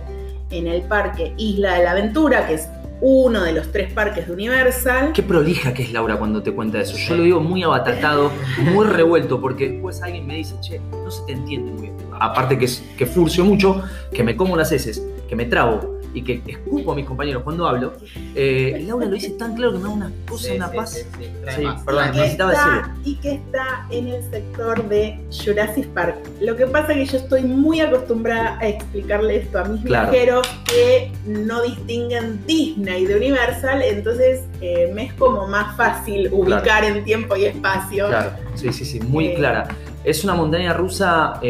en 0.51 0.67
el 0.67 0.83
parque 0.83 1.35
Isla 1.37 1.75
de 1.75 1.85
la 1.85 1.93
Aventura, 1.93 2.47
que 2.49 2.55
es 2.55 2.69
uno 3.01 3.45
de 3.45 3.53
los 3.53 3.71
tres 3.71 3.93
parques 3.93 4.27
de 4.27 4.33
Universal. 4.33 5.13
Qué 5.13 5.23
prolija 5.23 5.73
que 5.73 5.85
es 5.85 5.93
Laura 5.93 6.17
cuando 6.17 6.43
te 6.43 6.51
cuenta 6.53 6.81
eso. 6.81 6.97
Yo 6.97 7.17
lo 7.17 7.23
digo 7.23 7.41
muy 7.41 7.63
abatatado, 7.63 8.33
muy 8.73 8.87
revuelto, 8.87 9.41
porque 9.41 9.69
después 9.69 10.03
alguien 10.03 10.27
me 10.27 10.35
dice, 10.35 10.57
che, 10.61 10.81
no 10.81 11.11
se 11.11 11.25
te 11.27 11.33
entiende 11.33 11.71
muy 11.71 11.83
bien. 11.83 11.95
Aparte 12.19 12.59
que, 12.59 12.65
es, 12.65 12.83
que 12.97 13.07
furcio 13.07 13.45
mucho, 13.45 13.85
que 14.13 14.25
me 14.25 14.37
como 14.37 14.57
las 14.57 14.73
heces, 14.73 15.01
que 15.29 15.37
me 15.37 15.45
trabo 15.45 15.98
y 16.15 16.23
que 16.23 16.43
escupo 16.47 16.93
a 16.93 16.95
mis 16.95 17.07
compañeros 17.07 17.43
cuando 17.43 17.67
hablo, 17.67 17.93
eh, 18.35 18.83
Laura 18.87 19.07
lo 19.07 19.13
dice 19.13 19.31
tan 19.31 19.55
claro 19.55 19.73
que 19.73 19.79
me 19.79 19.85
da 19.85 19.91
una 19.91 20.13
cosa, 20.29 20.55
una 20.55 20.73
paz. 20.73 21.07
Sí, 21.55 21.67
perdón, 21.85 22.11
necesitaba 22.13 22.51
decirlo. 22.53 23.01
Y 23.05 23.15
que 23.17 23.33
está 23.33 23.87
en 23.91 24.09
el 24.09 24.23
sector 24.31 24.89
de 24.89 25.21
Jurassic 25.31 25.87
Park. 25.89 26.17
Lo 26.41 26.57
que 26.57 26.67
pasa 26.67 26.93
es 26.93 27.11
que 27.11 27.17
yo 27.17 27.25
estoy 27.25 27.43
muy 27.43 27.81
acostumbrada 27.81 28.59
a 28.59 28.69
explicarle 28.69 29.37
esto 29.37 29.59
a 29.59 29.65
mis 29.65 29.83
viajeros 29.83 30.47
que 30.65 31.13
no 31.27 31.63
distinguen 31.63 32.45
Disney 32.47 33.07
de 33.07 33.17
Universal, 33.17 33.83
entonces 33.83 34.45
eh, 34.61 34.91
me 34.95 35.07
es 35.07 35.13
como 35.15 35.47
más 35.47 35.77
fácil 35.77 36.29
ubicar 36.33 36.85
en 36.85 37.05
tiempo 37.05 37.37
y 37.37 37.47
espacio. 37.47 38.09
Claro, 38.09 38.31
sí, 38.55 38.73
sí, 38.73 38.85
sí, 38.85 39.01
muy 39.01 39.29
eh, 39.29 39.35
clara. 39.35 39.69
Es 40.05 40.25
una 40.25 40.35
montaña 40.35 40.73
rusa 40.73 41.41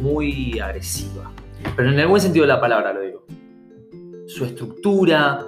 muy 0.00 0.58
agresiva 0.60 1.34
pero 1.76 1.90
en 1.90 1.98
el 1.98 2.06
buen 2.06 2.20
sentido 2.20 2.44
de 2.44 2.52
la 2.52 2.60
palabra 2.60 2.92
lo 2.92 3.00
digo. 3.00 3.23
Su 4.26 4.44
estructura, 4.44 5.44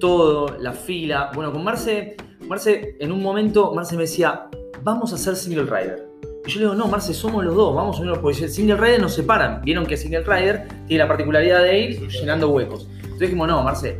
todo, 0.00 0.56
la 0.58 0.72
fila. 0.72 1.30
Bueno, 1.34 1.52
con 1.52 1.62
Marce, 1.64 2.16
Marce, 2.48 2.96
en 2.98 3.12
un 3.12 3.22
momento, 3.22 3.72
Marce 3.74 3.96
me 3.96 4.02
decía, 4.02 4.48
vamos 4.82 5.12
a 5.12 5.16
hacer 5.16 5.36
single 5.36 5.64
rider. 5.64 6.08
Y 6.44 6.50
yo 6.50 6.60
le 6.60 6.66
digo, 6.66 6.74
no, 6.74 6.88
Marce, 6.88 7.14
somos 7.14 7.44
los 7.44 7.54
dos, 7.54 7.74
vamos 7.74 7.96
a 7.96 8.00
unirnos, 8.00 8.18
porque 8.18 8.44
el 8.44 8.50
single 8.50 8.76
rider 8.76 9.00
nos 9.00 9.14
separan. 9.14 9.62
Vieron 9.62 9.86
que 9.86 9.96
single 9.96 10.22
rider 10.22 10.68
tiene 10.86 11.04
la 11.04 11.08
particularidad 11.08 11.62
de 11.62 11.78
ir 11.78 12.08
llenando 12.08 12.50
huecos. 12.50 12.88
Entonces 12.94 13.20
dijimos, 13.20 13.48
no, 13.48 13.62
Marce. 13.62 13.98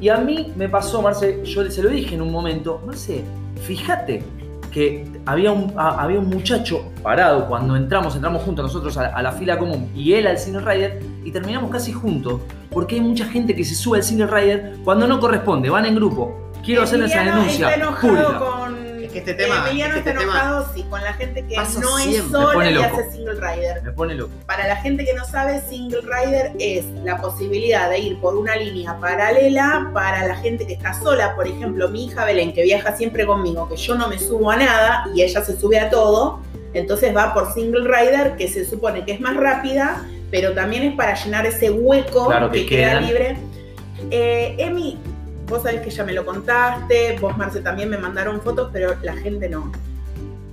Y 0.00 0.08
a 0.08 0.18
mí 0.18 0.52
me 0.56 0.68
pasó, 0.68 1.02
Marce, 1.02 1.42
yo 1.44 1.70
se 1.70 1.82
lo 1.82 1.88
dije 1.88 2.14
en 2.14 2.22
un 2.22 2.32
momento, 2.32 2.82
Marce, 2.86 3.22
fíjate 3.62 4.22
que 4.68 5.04
había 5.26 5.52
un, 5.52 5.72
a- 5.76 6.02
había 6.02 6.18
un 6.18 6.28
muchacho 6.28 6.90
parado 7.02 7.46
cuando 7.46 7.76
entramos, 7.76 8.14
entramos 8.14 8.42
juntos 8.42 8.64
nosotros 8.64 8.96
a, 8.98 9.06
a 9.06 9.22
la 9.22 9.32
fila 9.32 9.58
común 9.58 9.90
y 9.94 10.12
él 10.14 10.26
al 10.26 10.38
Single 10.38 10.62
Rider 10.62 11.00
y 11.24 11.30
terminamos 11.30 11.70
casi 11.70 11.92
juntos 11.92 12.40
porque 12.70 12.96
hay 12.96 13.00
mucha 13.00 13.24
gente 13.24 13.54
que 13.54 13.64
se 13.64 13.74
sube 13.74 13.98
al 13.98 14.04
Single 14.04 14.26
Rider 14.26 14.74
cuando 14.84 15.06
no 15.06 15.18
corresponde, 15.20 15.70
van 15.70 15.86
en 15.86 15.94
grupo. 15.94 16.50
Quiero 16.64 16.82
hacer 16.82 16.98
esa 17.06 17.20
denuncia 17.36 17.68
pública. 18.00 18.38
Que 19.24 19.30
este 19.30 19.44
tema- 19.44 19.64
Emiliano 19.68 19.96
es 19.96 20.02
que 20.02 20.08
está 20.10 20.20
este 20.20 20.26
tema 20.30 20.40
enojado, 20.40 20.74
sí, 20.74 20.82
con 20.84 21.02
la 21.02 21.12
gente 21.14 21.46
que 21.46 21.56
no 21.56 21.62
es 21.62 21.68
siempre, 22.04 22.30
sola 22.30 22.70
y 22.70 22.76
hace 22.82 23.10
single 23.10 23.34
rider. 23.34 23.82
Me 23.82 23.92
pone 23.92 24.14
loco. 24.14 24.32
Para 24.46 24.66
la 24.68 24.76
gente 24.76 25.04
que 25.04 25.14
no 25.14 25.24
sabe, 25.24 25.60
single 25.68 26.00
rider 26.02 26.52
es 26.58 26.84
la 27.04 27.20
posibilidad 27.20 27.90
de 27.90 27.98
ir 27.98 28.20
por 28.20 28.36
una 28.36 28.56
línea 28.56 28.98
paralela 29.00 29.90
para 29.92 30.26
la 30.26 30.36
gente 30.36 30.66
que 30.66 30.74
está 30.74 30.94
sola. 30.94 31.34
Por 31.36 31.46
ejemplo, 31.46 31.88
mi 31.88 32.06
hija 32.06 32.24
Belén, 32.24 32.52
que 32.52 32.62
viaja 32.62 32.96
siempre 32.96 33.26
conmigo, 33.26 33.68
que 33.68 33.76
yo 33.76 33.94
no 33.94 34.08
me 34.08 34.18
subo 34.18 34.50
a 34.50 34.56
nada 34.56 35.04
y 35.14 35.22
ella 35.22 35.44
se 35.44 35.58
sube 35.58 35.78
a 35.78 35.90
todo. 35.90 36.40
Entonces 36.74 37.16
va 37.16 37.32
por 37.34 37.52
single 37.54 37.84
rider, 37.88 38.36
que 38.36 38.48
se 38.48 38.64
supone 38.64 39.04
que 39.04 39.12
es 39.12 39.20
más 39.20 39.36
rápida, 39.36 40.06
pero 40.30 40.52
también 40.52 40.82
es 40.82 40.94
para 40.94 41.14
llenar 41.14 41.46
ese 41.46 41.70
hueco 41.70 42.26
Claro, 42.26 42.50
que, 42.50 42.66
que 42.66 42.76
queda 42.76 43.00
libre. 43.00 43.36
Eh, 44.10 44.54
Emi, 44.58 44.98
vos 45.48 45.62
sabés 45.62 45.80
que 45.80 45.90
ya 45.90 46.04
me 46.04 46.12
lo 46.12 46.24
contaste, 46.24 47.16
vos 47.20 47.36
Marce 47.36 47.60
también 47.60 47.88
me 47.90 47.98
mandaron 47.98 48.40
fotos, 48.40 48.70
pero 48.72 48.94
la 49.02 49.14
gente 49.16 49.48
no. 49.48 49.72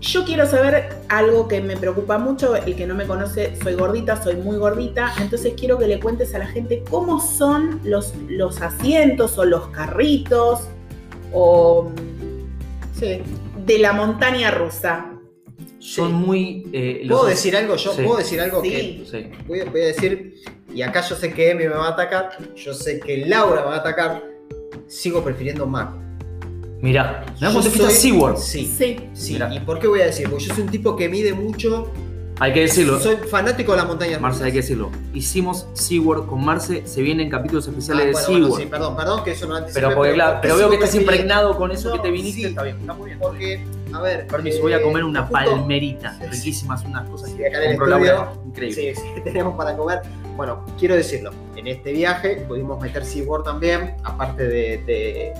Yo 0.01 0.23
quiero 0.23 0.45
saber 0.45 0.89
algo 1.09 1.47
que 1.47 1.61
me 1.61 1.77
preocupa 1.77 2.17
mucho, 2.17 2.55
el 2.55 2.75
que 2.75 2.85
no 2.85 2.93
me 2.95 3.05
conoce, 3.05 3.55
soy 3.63 3.73
gordita, 3.73 4.21
soy 4.21 4.35
muy 4.35 4.57
gordita, 4.57 5.13
entonces 5.19 5.53
quiero 5.57 5.77
que 5.79 5.87
le 5.87 5.99
cuentes 5.99 6.35
a 6.35 6.39
la 6.39 6.47
gente 6.47 6.83
cómo 6.89 7.19
son 7.19 7.79
los, 7.83 8.13
los 8.29 8.61
asientos 8.61 9.37
o 9.37 9.45
los 9.45 9.67
carritos 9.69 10.61
o 11.33 11.89
Sí. 12.99 13.21
de 13.65 13.79
la 13.79 13.93
montaña 13.93 14.51
rusa. 14.51 15.07
Son 15.79 16.07
Sí. 16.09 16.13
muy... 16.13 16.67
eh, 16.71 17.01
los- 17.05 17.17
¿Puedo 17.19 17.29
decir 17.31 17.55
algo? 17.55 17.75
Yo 17.75 17.93
Sí. 17.93 18.01
puedo 18.03 18.17
decir 18.17 18.39
algo 18.41 18.61
que 18.61 19.03
voy 19.47 19.59
a, 19.61 19.65
voy 19.65 19.81
a 19.81 19.85
decir, 19.87 20.35
y 20.73 20.81
acá 20.81 21.01
yo 21.01 21.15
sé 21.15 21.33
que 21.33 21.49
Emi 21.51 21.63
me 21.63 21.75
va 21.75 21.87
a 21.87 21.91
atacar, 21.91 22.29
yo 22.55 22.73
sé 22.73 22.99
que 22.99 23.25
Laura 23.25 23.61
me 23.61 23.67
va 23.67 23.75
a 23.75 23.79
atacar, 23.79 24.23
sigo 24.87 25.23
prefiriendo 25.23 25.65
Mako. 25.65 25.97
Mirá, 26.81 27.23
mirá 27.35 27.35
Yo 27.39 27.47
cómo 27.47 27.61
te 27.61 27.69
fuiste 27.69 27.87
a 27.87 27.89
soy- 27.89 27.99
SeaWorld. 28.11 28.37
Sí, 28.37 28.65
Sí. 28.77 28.97
sí. 29.13 29.33
Mirá. 29.33 29.53
¿Y 29.53 29.59
por 29.61 29.79
qué 29.79 29.87
voy 29.87 30.01
a 30.01 30.05
decir? 30.05 30.29
Porque 30.29 30.45
yo 30.45 30.53
soy 30.53 30.63
un 30.63 30.69
tipo 30.69 30.95
que 30.95 31.09
mide 31.09 31.33
mucho, 31.33 31.91
Hay 32.39 32.53
que 32.53 32.61
decirlo. 32.61 32.99
soy 32.99 33.15
fanático 33.15 33.71
de 33.71 33.77
la 33.79 33.85
montaña 33.85 34.19
Marce, 34.19 34.43
hay 34.43 34.51
que 34.51 34.57
decirlo. 34.57 34.91
Hicimos 35.13 35.67
SeaWorld 35.73 36.27
con 36.27 36.43
Marce, 36.45 36.85
se 36.85 37.01
vienen 37.01 37.29
capítulos 37.29 37.65
especiales 37.67 38.03
Ah, 38.03 38.05
de 38.07 38.11
bueno, 38.11 38.25
SeaWorld. 38.27 38.49
bueno, 38.49 38.63
sí, 38.65 38.69
perdón, 38.69 38.95
perdón 38.97 39.23
que 39.23 39.31
eso 39.31 39.47
no 39.47 39.55
anticipé, 39.55 39.81
pero, 39.81 39.95
porque, 39.95 40.13
claro, 40.13 40.31
¿por 40.33 40.41
qué 40.41 40.47
pero 40.49 40.57
veo 40.57 40.69
que 40.69 40.75
estás 40.75 40.95
impregnado 40.95 41.57
con 41.57 41.71
eso 41.71 41.89
No, 41.89 41.95
que 41.95 42.01
te 42.01 42.11
viniste, 42.11 42.41
sí. 42.41 42.47
está 42.47 42.63
bien, 42.63 42.77
está 42.81 42.93
muy 42.93 43.05
bien. 43.07 43.19
Porque, 43.19 43.63
a 43.93 44.01
ver. 44.01 44.27
Permiso, 44.27 44.57
eh, 44.57 44.61
voy 44.61 44.73
a 44.73 44.81
comer 44.83 45.03
una 45.05 45.27
palmerita, 45.29 46.17
Sí, 46.19 46.25
riquísimas, 46.29 46.83
unas 46.83 47.09
cosas 47.09 47.29
Sí, 47.31 47.37
que 47.37 47.47
acá 47.47 47.57
en 47.63 47.63
el 47.63 47.81
estudio. 47.81 48.27
Increíble. 48.45 48.95
Sí, 48.95 49.01
sí, 49.01 49.21
tenemos 49.23 49.55
para 49.55 49.75
comer. 49.77 50.01
Bueno, 50.35 50.65
quiero 50.77 50.95
decirlo, 50.95 51.31
en 51.55 51.67
este 51.67 51.93
viaje 51.93 52.43
pudimos 52.47 52.81
meter 52.81 53.05
SeaWorld 53.05 53.45
también, 53.45 53.95
aparte 54.03 54.43
de, 54.43 54.77
de, 54.85 55.33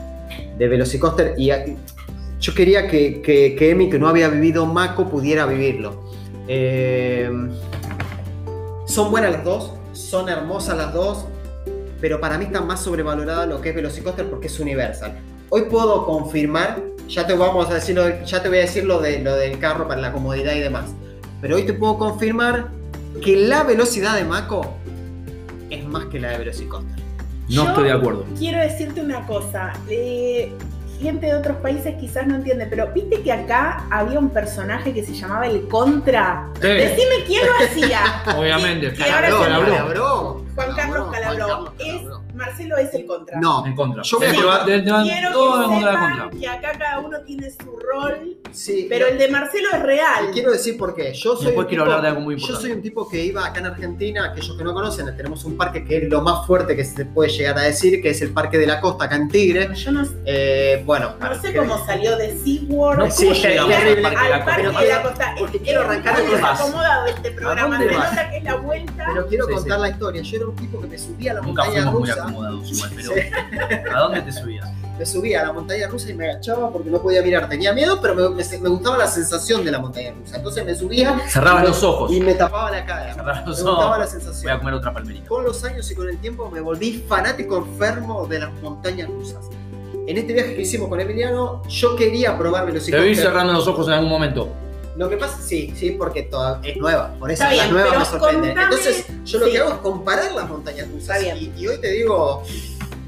de 0.58 1.36
y 1.38 1.52
yo 2.40 2.54
quería 2.54 2.88
que, 2.88 3.22
que, 3.22 3.56
que 3.56 3.72
Emi, 3.72 3.90
que 3.90 4.00
no 4.00 4.08
había 4.08 4.30
vivido 4.30 4.66
Mako, 4.66 5.10
pudiera 5.10 5.46
vivirlo. 5.46 6.04
Eh, 6.48 7.30
son 8.86 9.12
buenas 9.12 9.32
las 9.32 9.44
dos, 9.44 9.74
son 9.94 10.30
hermosas 10.30 10.78
las 10.78 10.94
dos, 10.94 11.26
pero 12.00 12.22
para 12.22 12.38
mí 12.38 12.46
está 12.46 12.62
más 12.62 12.82
sobrevalorada 12.82 13.46
lo 13.46 13.62
que 13.62 13.70
es 13.70 13.76
Velocicoaster 13.76 14.30
porque 14.30 14.48
es 14.48 14.60
Universal. 14.60 15.18
Hoy 15.50 15.64
puedo 15.64 16.06
confirmar, 16.06 16.82
ya 17.10 17.26
te 17.26 17.34
vamos 17.34 17.70
a 17.70 17.74
decir, 17.74 17.98
ya 18.26 18.42
te 18.44 18.50
voy 18.50 18.60
a 18.60 18.62
decir 18.62 18.86
lo, 18.86 19.00
de, 19.00 19.20
lo 19.20 19.36
del 19.36 19.58
carro 19.60 19.88
para 19.88 20.00
la 20.00 20.12
comodidad 20.12 20.54
y 20.54 20.60
demás, 20.60 20.92
pero 21.42 21.56
hoy 21.56 21.64
te 21.64 21.74
puedo 21.74 21.98
confirmar 21.98 22.70
que 23.22 23.36
la 23.36 23.64
velocidad 23.64 24.16
de 24.16 24.24
Mako 24.26 24.76
es 25.70 25.86
más 25.86 26.06
que 26.06 26.20
la 26.20 26.30
de 26.32 26.38
Velocicoaster. 26.40 26.96
No 27.50 27.64
Yo- 27.64 27.68
estoy 27.70 27.84
de 27.86 27.92
acuerdo. 27.92 28.26
Quiero 28.38 28.60
decirte 28.60 29.02
una 29.02 29.26
cosa. 29.26 29.74
eh, 29.90 30.52
gente 31.02 31.26
de 31.28 31.36
otros 31.36 31.58
países 31.58 31.94
quizás 32.00 32.26
no 32.26 32.36
entiende, 32.36 32.68
pero 32.68 32.88
viste 32.94 33.22
que 33.22 33.30
acá 33.32 33.86
había 33.92 34.18
un 34.18 34.30
personaje 34.30 34.94
que 34.94 35.04
se 35.04 35.14
llamaba 35.14 35.46
el 35.46 35.68
Contra. 35.68 36.48
Decime 36.62 37.26
quién 37.28 37.42
lo 37.46 37.66
hacía. 37.66 38.00
Obviamente, 38.38 38.94
Calabró, 38.94 39.40
Calabró. 39.42 40.46
Juan 40.56 40.76
Carlos 40.76 41.08
Es, 41.14 41.20
Calabró. 41.20 41.74
Marcelo 42.36 42.78
es 42.78 42.94
el 42.94 43.06
Contra. 43.06 43.40
No, 43.40 43.66
En 43.66 43.76
contra. 43.76 44.04
Yo 44.04 44.18
voy 44.18 44.28
a 44.28 44.32
Quiero 44.34 45.32
todos 45.32 45.66
en 45.66 45.72
que 45.72 45.86
sepan 45.86 46.20
contra. 46.20 46.40
que 46.40 46.48
acá 46.48 46.72
cada 46.78 47.00
uno 47.00 47.20
tiene 47.22 47.50
su 47.50 47.78
rol, 47.78 48.38
sí. 48.52 48.88
pero 48.90 49.08
el 49.08 49.18
de 49.18 49.28
Marcelo 49.30 49.70
es 49.74 49.82
real. 49.82 50.32
Quiero 50.34 50.52
decir 50.52 50.78
por 50.78 50.94
qué. 50.96 51.14
Yo 51.14 51.36
soy 51.36 51.46
Después 51.48 51.66
un 51.66 51.70
quiero 51.70 51.84
tipo- 51.84 51.94
hablar 51.96 52.02
de 52.02 52.08
algo 52.10 52.22
muy 52.22 52.36
Yo 52.36 52.40
importante. 52.42 52.68
soy 52.68 52.72
un 52.78 52.82
tipo 52.82 53.08
que 53.10 53.24
iba 53.24 53.46
acá 53.46 53.60
en 53.60 53.66
Argentina, 53.68 54.26
aquellos 54.32 54.58
que 54.58 54.64
no 54.64 54.74
conocen, 54.74 55.06
tenemos 55.16 55.44
un 55.46 55.58
parque 55.58 55.84
que 55.86 55.98
es 55.98 56.10
lo 56.10 56.22
más 56.22 56.46
fuerte 56.46 56.76
que 56.76 56.84
se 56.84 57.06
puede 57.06 57.30
llegar 57.30 57.58
a 57.58 57.62
decir, 57.62 58.02
que 58.02 58.10
es 58.10 58.22
el 58.22 58.32
Parque 58.32 58.58
de 58.58 58.68
la 58.68 58.80
Costa, 58.82 59.06
acá 59.06 59.16
en 59.16 59.30
Tigre. 59.30 59.74
Yo 59.76 59.92
no, 59.92 60.04
Eh, 60.26 60.82
bueno, 60.86 61.14
no 61.20 61.42
sé 61.42 61.52
que- 61.52 61.58
cómo 61.60 61.86
salió 61.86 62.18
de 62.18 62.38
SeaWorld. 62.38 63.00
No, 63.00 63.12
Sí, 63.12 63.28
¿cómo 63.28 63.36
llegamos 63.40 63.76
al. 63.76 63.82
Parque 63.82 63.96
de 63.96 64.02
la 64.02 64.46
Parque 64.46 64.64
Costa? 64.66 64.82
de 64.82 64.88
la 64.90 65.02
Costa. 65.04 65.36
Porque 65.40 65.58
Es- 65.58 65.64
quiero 65.64 65.82
es 65.82 65.88
arrancar 65.88 66.14
muy 66.14 66.22
¿a 66.22 66.26
dónde 66.30 66.42
vas? 66.42 66.58
desacomodado 66.60 67.06
este 67.08 67.32
programa. 67.32 67.80
Se 67.80 67.86
nota 67.86 68.30
que 68.30 68.38
es 68.38 68.44
la 68.44 68.56
vuelta. 68.56 69.06
Pero 69.14 69.28
quiero 69.28 69.46
Sí, 69.48 69.54
contar 69.54 69.78
sí. 69.78 69.82
la 69.82 69.90
historia. 69.90 70.22
Yo 70.22 70.38
era 70.38 70.46
un 70.48 70.56
tipo 70.56 70.82
que 70.82 70.88
me 70.88 70.98
subía 70.98 71.32
a 71.32 71.34
la 71.36 71.42
Nunca 71.42 71.64
montaña 71.66 71.92
rusa. 71.92 72.25
Acomodados 72.26 72.72
igual, 72.72 72.92
pero. 72.96 73.12
¿a 73.96 74.00
dónde 74.00 74.22
te 74.22 74.32
subías? 74.32 74.68
Me 74.98 75.06
subía 75.06 75.42
a 75.42 75.48
la 75.48 75.52
montaña 75.54 75.88
rusa 75.88 76.10
y 76.10 76.14
me 76.14 76.30
agachaba 76.30 76.72
porque 76.72 76.90
no 76.90 77.02
podía 77.02 77.22
mirar. 77.22 77.50
Tenía 77.50 77.74
miedo, 77.74 78.00
pero 78.02 78.16
me, 78.16 78.30
me- 78.30 78.58
me 78.60 78.70
gustaba 78.70 78.98
la 78.98 79.08
sensación 79.08 79.66
de 79.66 79.72
la 79.72 79.80
montaña 79.80 80.12
rusa. 80.18 80.38
Entonces 80.38 80.66
me 80.66 80.74
subía 80.74 81.14
me- 81.14 81.68
los 81.68 81.84
ojos. 81.84 82.12
y 82.14 82.22
me 82.22 82.34
tapaba 82.34 82.72
la 82.72 82.86
cara. 82.86 83.14
Cerrabas 83.14 83.42
Me 83.42 83.48
los 83.50 83.62
gustaba 83.64 83.98
la 83.98 84.06
ojos. 84.06 84.14
Voy 84.14 84.20
a 84.20 84.22
sensación. 84.22 84.58
comer 84.60 84.74
otra 84.74 84.94
palmerita. 84.94 85.28
Con 85.28 85.44
los 85.44 85.64
años 85.66 85.92
y 85.92 85.96
con 85.96 86.08
el 86.08 86.18
tiempo 86.20 86.50
me 86.50 86.62
volví 86.62 87.04
fanático 87.08 87.58
enfermo 87.58 88.26
de 88.26 88.40
las 88.40 88.54
montañas 88.62 89.10
rusas. 89.10 89.46
En 90.08 90.18
este 90.18 90.34
viaje 90.34 90.56
que 90.56 90.62
hicimos 90.62 90.88
con 90.88 91.00
Emiliano, 91.02 91.64
yo 91.68 91.96
quería 91.96 92.38
probar 92.38 92.66
Te 92.72 93.00
vi 93.02 93.16
cerrando 93.16 93.52
los 93.54 93.68
ojos 93.68 93.88
en 93.88 93.94
algún 93.96 94.10
momento. 94.10 94.50
Lo 94.98 95.10
que 95.10 95.18
pasa, 95.18 95.38
sí, 95.42 95.74
sí, 95.76 95.92
porque 95.92 96.24
toda, 96.24 96.62
es 96.64 96.78
nueva. 96.78 97.14
Por 97.20 97.30
eso 97.32 97.44
las 97.44 97.70
nuevas 97.72 98.00
me 98.00 98.06
sorprenden. 98.06 98.52
contame- 98.56 98.64
Entonces, 98.64 99.06
yo 99.26 99.40
lo 99.40 99.46
sí. 99.48 99.52
que 99.52 99.60
hago 99.60 99.70
es 99.72 99.78
comparar 99.80 100.32
las 100.34 100.48
montañas 100.50 100.90
rusas. 100.90 101.18
Y, 101.40 101.52
y 101.58 101.68
hoy 101.68 101.78
te 101.82 101.92
digo, 101.92 102.44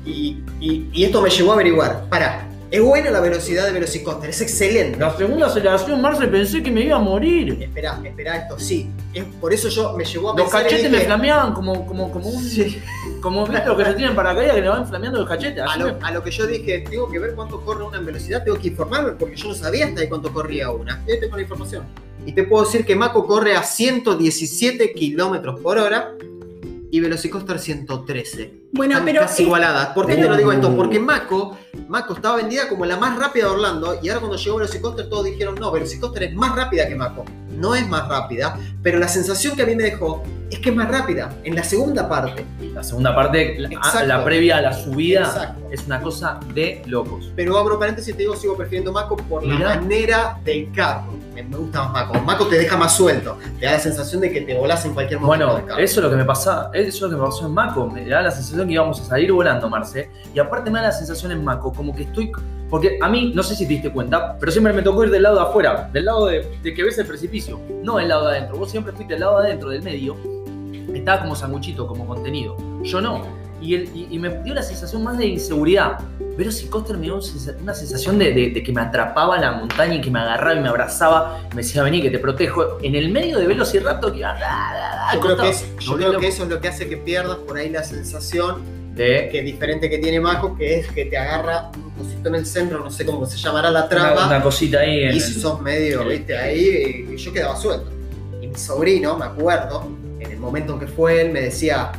y, 0.05 0.43
y- 0.59 0.89
y 0.91 1.03
esto 1.05 1.21
me 1.21 1.29
llevó 1.29 1.51
a 1.51 1.53
averiguar. 1.55 2.05
Para, 2.09 2.47
es 2.69 2.81
buena 2.81 3.09
la 3.11 3.21
velocidad 3.21 3.65
de 3.65 3.71
Velocicoaster, 3.71 4.29
es 4.29 4.41
excelente. 4.41 4.99
La 4.99 5.15
segunda 5.15 5.47
aceleración, 5.47 6.01
Marce, 6.01 6.27
pensé 6.27 6.61
que 6.61 6.69
me 6.69 6.81
iba 6.81 6.97
a 6.97 6.99
morir. 6.99 7.57
Espera, 7.61 7.99
espera 8.03 8.37
esto, 8.37 8.59
sí. 8.59 8.89
Es, 9.13 9.23
por 9.39 9.53
eso 9.53 9.69
yo 9.69 9.93
me 9.93 10.03
llevó 10.03 10.31
a 10.31 10.33
Los 10.33 10.43
pensar 10.43 10.61
y 10.61 10.63
cachetes 10.65 10.91
me 10.91 10.99
flameaban 10.99 11.53
como, 11.53 11.85
como, 11.85 12.11
como 12.11 12.27
un. 12.27 12.43
Sí. 12.43 12.81
Como 13.21 13.47
los 13.47 13.77
que 13.77 13.85
se 13.85 13.93
tienen 13.93 14.15
para 14.15 14.35
caída 14.35 14.53
que 14.53 14.61
le 14.61 14.69
van 14.69 14.87
flameando 14.87 15.19
los 15.19 15.29
cachetes. 15.29 15.63
A 15.65 15.77
lo, 15.77 15.97
a 16.01 16.11
lo 16.11 16.21
que 16.21 16.31
yo 16.31 16.45
dije, 16.45 16.83
tengo 16.89 17.09
que 17.09 17.19
ver 17.19 17.35
cuánto 17.35 17.61
corre 17.61 17.83
una 17.83 17.97
en 17.97 18.05
velocidad, 18.05 18.43
tengo 18.43 18.59
que 18.59 18.67
informarme 18.67 19.11
porque 19.13 19.35
yo 19.35 19.47
no 19.47 19.55
sabía 19.55 19.85
hasta 19.85 20.01
de 20.01 20.09
cuánto 20.09 20.33
corría 20.33 20.69
una. 20.69 21.03
Yo 21.07 21.19
tengo 21.19 21.37
la 21.37 21.41
información. 21.43 21.85
Y 22.25 22.33
te 22.33 22.43
puedo 22.43 22.65
decir 22.65 22.85
que 22.85 22.95
Mako 22.95 23.25
corre 23.25 23.55
a 23.55 23.63
117 23.63 24.93
kilómetros 24.93 25.61
por 25.61 25.77
hora 25.77 26.13
y 26.91 26.99
Velocicoaster 26.99 27.59
113. 27.59 28.69
Bueno, 28.73 28.93
Están 28.93 29.05
pero 29.05 29.21
casi 29.21 29.41
es- 29.43 29.47
igualadas. 29.47 29.87
¿Por 29.89 30.05
qué 30.07 30.13
pero- 30.13 30.25
te 30.27 30.31
lo 30.31 30.37
digo 30.37 30.51
esto? 30.51 30.75
Porque 30.75 30.99
Mako, 30.99 31.57
Mako 31.87 32.13
estaba 32.13 32.37
vendida 32.37 32.69
como 32.69 32.85
la 32.85 32.97
más 32.97 33.17
rápida 33.17 33.45
de 33.45 33.51
Orlando 33.51 33.99
y 34.01 34.09
ahora 34.09 34.19
cuando 34.21 34.37
llegó 34.37 34.57
Velocicoaster 34.57 35.09
todos 35.09 35.25
dijeron, 35.25 35.55
no, 35.55 35.71
Velocicoaster 35.71 36.23
es 36.23 36.35
más 36.35 36.55
rápida 36.55 36.87
que 36.87 36.95
Mako. 36.95 37.25
No 37.57 37.75
es 37.75 37.87
más 37.87 38.07
rápida, 38.07 38.57
pero 38.83 38.99
la 38.99 39.07
sensación 39.07 39.55
que 39.55 39.63
a 39.63 39.65
mí 39.65 39.75
me 39.75 39.83
dejó 39.83 40.23
es 40.49 40.59
que 40.59 40.69
es 40.69 40.75
más 40.75 40.89
rápida 40.89 41.35
en 41.43 41.55
la 41.55 41.63
segunda 41.63 42.07
parte. 42.07 42.45
La 42.73 42.83
segunda 42.83 43.13
parte, 43.13 43.57
la, 43.59 44.23
previa 44.23 44.57
a 44.57 44.61
la 44.61 44.73
subida, 44.73 45.21
Exacto. 45.21 45.67
es 45.71 45.85
una 45.87 46.01
cosa 46.01 46.39
de 46.53 46.83
locos. 46.85 47.31
Pero 47.35 47.57
abro 47.57 47.79
paréntesis 47.79 48.13
y 48.13 48.17
te 48.17 48.19
digo, 48.23 48.35
sigo 48.35 48.55
prefiriendo 48.55 48.91
Mako 48.93 49.17
por 49.17 49.43
la 49.45 49.57
manera 49.57 50.39
del 50.45 50.71
carro. 50.71 51.11
Me, 51.33 51.43
me 51.43 51.57
gusta 51.57 51.83
más 51.83 51.91
Mako. 51.93 52.21
Mako 52.21 52.47
te 52.47 52.59
deja 52.59 52.77
más 52.77 52.95
suelto. 52.95 53.37
Te 53.59 53.65
da 53.65 53.73
la 53.73 53.79
sensación 53.79 54.21
de 54.21 54.31
que 54.31 54.41
te 54.41 54.53
volás 54.57 54.85
en 54.85 54.93
cualquier 54.93 55.19
momento 55.19 55.45
Bueno, 55.45 55.57
del 55.59 55.67
carro. 55.67 55.81
eso 55.83 55.99
es 55.99 56.03
lo 56.03 56.09
que 56.11 56.15
me 56.15 56.25
pasa, 56.25 56.69
eso 56.73 56.87
es 56.87 57.01
lo 57.01 57.09
que 57.09 57.15
me 57.15 57.21
pasó 57.23 57.45
en 57.47 57.53
Mako. 57.53 57.87
Me 57.89 58.07
da 58.07 58.21
la 58.21 58.31
sensación 58.31 58.67
que 58.67 58.73
íbamos 58.75 59.01
a 59.01 59.05
salir 59.05 59.31
volando, 59.31 59.67
Marce. 59.69 60.09
Y 60.33 60.39
aparte 60.39 60.69
me 60.69 60.79
da 60.79 60.85
la 60.85 60.91
sensación 60.93 61.31
en 61.31 61.43
Mako, 61.43 61.73
como 61.73 61.93
que 61.95 62.03
estoy. 62.03 62.31
Porque 62.69 62.97
a 63.01 63.07
mí, 63.07 63.31
no 63.33 63.43
sé 63.43 63.55
si 63.55 63.65
te 63.65 63.73
diste 63.73 63.91
cuenta, 63.91 64.37
pero 64.39 64.51
siempre 64.51 64.73
me 64.73 64.81
tocó 64.81 65.03
ir 65.05 65.09
del 65.11 65.23
lado 65.23 65.35
de 65.37 65.41
afuera, 65.43 65.89
del 65.93 66.05
lado 66.05 66.25
de, 66.25 66.45
de 66.61 66.73
que 66.73 66.83
ves 66.83 66.97
el 66.97 67.05
precipicio, 67.07 67.59
no 67.83 67.97
del 67.97 68.09
lado 68.09 68.27
de 68.27 68.37
adentro. 68.37 68.57
Vos 68.57 68.69
siempre 68.71 68.91
fuiste 68.93 69.13
del 69.13 69.21
lado 69.21 69.39
de 69.39 69.47
adentro, 69.47 69.69
del 69.69 69.81
medio, 69.83 70.17
estaba 70.93 71.21
como 71.21 71.35
sanguchito, 71.35 71.87
como 71.87 72.05
contenido. 72.05 72.57
Yo 72.83 72.99
no. 73.01 73.23
Y, 73.59 73.73
el- 73.73 73.89
y- 73.95 74.07
y 74.11 74.19
me 74.19 74.29
dio 74.43 74.53
la 74.53 74.61
sensación 74.61 75.03
más 75.03 75.17
de 75.17 75.25
inseguridad. 75.27 75.97
Pero 76.37 76.51
si 76.51 76.67
Coster 76.67 76.95
me 76.97 77.05
dio 77.05 77.19
una 77.61 77.73
sensación 77.73 78.19
de, 78.19 78.31
de- 78.33 78.49
de 78.51 78.61
que 78.63 78.71
me 78.71 78.81
atrapaba 78.81 79.39
la 79.39 79.53
montaña 79.53 79.95
y 79.95 80.01
que 80.01 80.11
me 80.11 80.19
agarraba 80.19 80.55
y 80.55 80.61
me 80.61 80.67
abrazaba. 80.69 81.39
y 81.51 81.55
Me 81.55 81.61
decía, 81.63 81.81
vení, 81.81 82.01
que 82.01 82.11
te 82.11 82.19
protejo. 82.19 82.77
En 82.83 82.93
el 82.95 83.09
medio 83.09 83.39
de 83.39 83.47
Velociraptor 83.47 84.11
que 84.11 84.19
iba. 84.19 84.35
yo 85.13 85.19
creo, 85.21 85.37
que, 85.37 85.49
es- 85.49 85.75
yo 85.79 85.95
creo 85.95 86.19
que 86.19 86.27
eso 86.27 86.43
es 86.43 86.49
lo 86.49 86.59
que 86.61 86.67
hace 86.67 86.87
que 86.87 86.97
pierdas 86.97 87.37
por 87.37 87.57
ahí 87.57 87.69
la 87.69 87.83
sensación 87.83 88.61
De 88.97 89.29
que 89.31 89.39
es 89.39 89.45
diferente 89.45 89.89
que 89.89 89.99
tiene 89.99 90.19
Mako, 90.19 90.57
que 90.57 90.79
es 90.79 90.87
que 90.91 91.05
te 91.05 91.17
agarra 91.17 91.69
un 91.75 91.91
cosito 91.91 92.29
en 92.29 92.35
el 92.35 92.45
centro, 92.45 92.79
no 92.79 92.89
sé 92.89 93.05
cómo 93.05 93.25
se 93.27 93.37
llamará 93.37 93.69
la 93.69 93.81
una, 93.81 93.89
traba, 93.89 94.27
una 94.27 94.41
cosita 94.41 94.79
ahí 94.79 95.03
en 95.03 95.15
y 95.15 95.19
si 95.19 95.39
sos 95.39 95.61
medio, 95.61 96.01
el- 96.01 96.09
viste, 96.09 96.35
ahí, 96.37 97.05
y 97.13 97.15
yo 97.17 97.31
quedaba 97.31 97.55
suelto. 97.55 97.91
Y 98.41 98.47
mi 98.47 98.55
sobrino, 98.55 99.15
me 99.17 99.25
acuerdo, 99.25 99.87
en 100.19 100.31
el 100.31 100.39
momento 100.39 100.73
en 100.73 100.79
que 100.79 100.87
fue 100.87 101.21
él, 101.21 101.31
me 101.31 101.41
decía, 101.41 101.91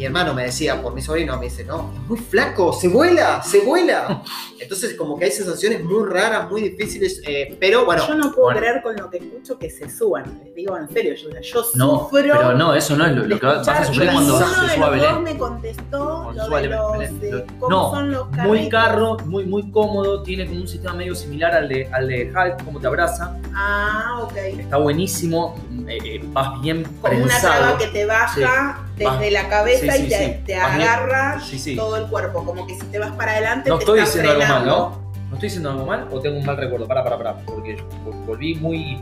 mi 0.00 0.06
hermano 0.06 0.32
me 0.32 0.44
decía 0.44 0.80
por 0.80 0.94
mi 0.94 1.02
sobrino, 1.02 1.36
me 1.36 1.44
dice, 1.44 1.62
no, 1.62 1.90
es 1.94 2.00
muy 2.08 2.18
flaco, 2.18 2.72
se 2.72 2.88
vuela, 2.88 3.42
se 3.42 3.60
vuela. 3.60 4.22
Entonces 4.58 4.94
como 4.94 5.18
que 5.18 5.26
hay 5.26 5.30
sensaciones 5.30 5.84
muy 5.84 6.08
raras, 6.08 6.50
muy 6.50 6.62
difíciles, 6.62 7.20
eh, 7.26 7.54
pero 7.60 7.84
bueno, 7.84 8.06
Yo 8.08 8.14
no 8.14 8.32
puedo 8.32 8.44
Bueno. 8.46 8.60
creer 8.60 8.82
con 8.82 8.96
lo 8.96 9.10
que 9.10 9.18
escucho 9.18 9.58
que 9.58 9.68
se 9.68 9.90
suban. 9.90 10.40
Les 10.42 10.54
digo 10.54 10.74
en 10.78 10.88
serio, 10.88 11.14
yo, 11.16 11.28
yo 11.38 11.62
No, 11.74 11.98
sufro. 12.08 12.08
pero 12.32 12.54
no, 12.54 12.74
eso 12.74 12.96
no 12.96 13.04
es 13.04 13.12
lo, 13.14 13.26
lo 13.26 13.38
que 13.38 13.44
vas 13.44 13.68
a 13.68 13.84
sufrir 13.84 14.10
cuando 14.10 14.38
se 14.38 14.44
de 14.64 14.74
suba 14.74 14.88
Belén. 14.88 15.22
me 15.22 15.36
contestó 15.36 16.32
lo 16.34 16.48
de 16.56 16.66
los 16.68 16.92
Belén. 16.98 17.20
de 17.20 17.30
Lo- 17.32 17.44
cómo 17.58 17.68
no, 17.68 17.90
son 17.90 18.10
los 18.10 18.30
Muy 18.30 18.68
carro, 18.70 19.18
muy, 19.26 19.44
muy 19.44 19.70
cómodo, 19.70 20.22
tiene 20.22 20.46
como 20.46 20.60
un 20.62 20.68
sistema 20.68 20.94
medio 20.94 21.14
similar 21.14 21.52
al 21.54 21.68
de, 21.68 21.86
al 21.92 22.08
de 22.08 22.32
Hulk, 22.34 22.64
como 22.64 22.80
te 22.80 22.86
abraza. 22.86 23.36
Ah, 23.54 24.20
ok. 24.22 24.34
Está 24.60 24.78
buenísimo, 24.78 25.56
eh, 25.86 25.98
eh, 26.04 26.20
vas 26.32 26.58
bien 26.62 26.84
Como 26.84 26.96
una 27.16 27.26
prensado. 27.26 27.54
traba 27.58 27.78
que 27.78 27.86
te 27.88 28.06
baja 28.06 28.78
desde 29.04 29.30
la 29.30 29.48
cabeza 29.48 29.92
sí, 29.92 29.98
sí, 29.98 30.06
y 30.06 30.08
te, 30.08 30.42
sí. 30.46 30.52
agarra 30.52 31.40
todo 31.76 31.96
el 31.96 32.06
cuerpo. 32.06 32.44
Como 32.44 32.66
que 32.66 32.74
si 32.74 32.86
te 32.86 32.98
vas 32.98 33.12
para 33.12 33.32
adelante 33.32 33.70
No 33.70 33.76
te 33.76 33.84
estoy 33.84 34.00
diciendo 34.00 34.30
algo 34.30 34.44
mal. 34.44 34.66
¿no? 34.66 35.00
¿No 35.28 35.34
estoy 35.34 35.46
diciendo 35.48 35.70
algo 35.70 35.86
mal 35.86 36.08
o 36.10 36.20
tengo 36.20 36.38
un 36.38 36.44
mal 36.44 36.56
recuerdo? 36.56 36.86
Para, 36.86 37.02
para, 37.02 37.16
para. 37.16 37.36
Porque 37.38 37.76
yo 37.76 38.12
volví 38.26 38.54
muy, 38.56 39.00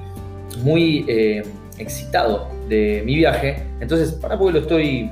muy 0.58 1.04
eh, 1.08 1.42
excitado 1.78 2.48
de 2.68 3.02
mi 3.04 3.16
viaje. 3.16 3.66
Entonces, 3.80 4.12
para 4.12 4.38
porque 4.38 4.52
lo 4.52 4.60
estoy. 4.60 5.10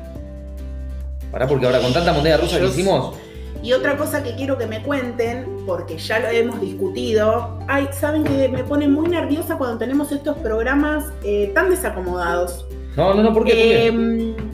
Para 1.32 1.46
porque 1.46 1.66
ahora 1.66 1.80
con 1.80 1.92
tanta 1.92 2.12
moneda 2.12 2.36
rusa 2.36 2.58
que 2.58 2.66
hicimos. 2.66 3.16
Y 3.62 3.72
otra 3.72 3.96
cosa 3.96 4.22
que 4.22 4.36
quiero 4.36 4.56
que 4.58 4.66
me 4.66 4.82
cuenten, 4.82 5.64
porque 5.66 5.98
ya 5.98 6.20
lo 6.20 6.28
hemos 6.28 6.60
discutido, 6.60 7.58
ay, 7.66 7.88
saben 7.90 8.22
que 8.22 8.48
me 8.48 8.62
pone 8.62 8.86
muy 8.86 9.08
nerviosa 9.08 9.56
cuando 9.58 9.78
tenemos 9.78 10.12
estos 10.12 10.36
programas 10.36 11.06
eh, 11.24 11.50
tan 11.54 11.70
desacomodados. 11.70 12.64
No, 12.96 13.14
no, 13.14 13.22
no, 13.22 13.32
¿por 13.32 13.44
qué? 13.44 13.92
¿Por 13.92 14.36
qué? 14.36 14.45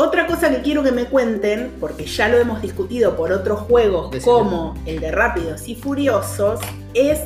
Otra 0.00 0.26
cosa 0.28 0.48
que 0.50 0.62
quiero 0.62 0.82
que 0.84 0.92
me 0.92 1.06
cuenten, 1.06 1.72
porque 1.80 2.06
ya 2.06 2.28
lo 2.28 2.38
hemos 2.38 2.62
discutido 2.62 3.16
por 3.16 3.32
otros 3.32 3.60
juegos 3.60 4.14
como 4.24 4.74
el 4.86 5.00
de 5.00 5.10
Rápidos 5.10 5.66
y 5.68 5.74
Furiosos, 5.74 6.60
es 6.94 7.18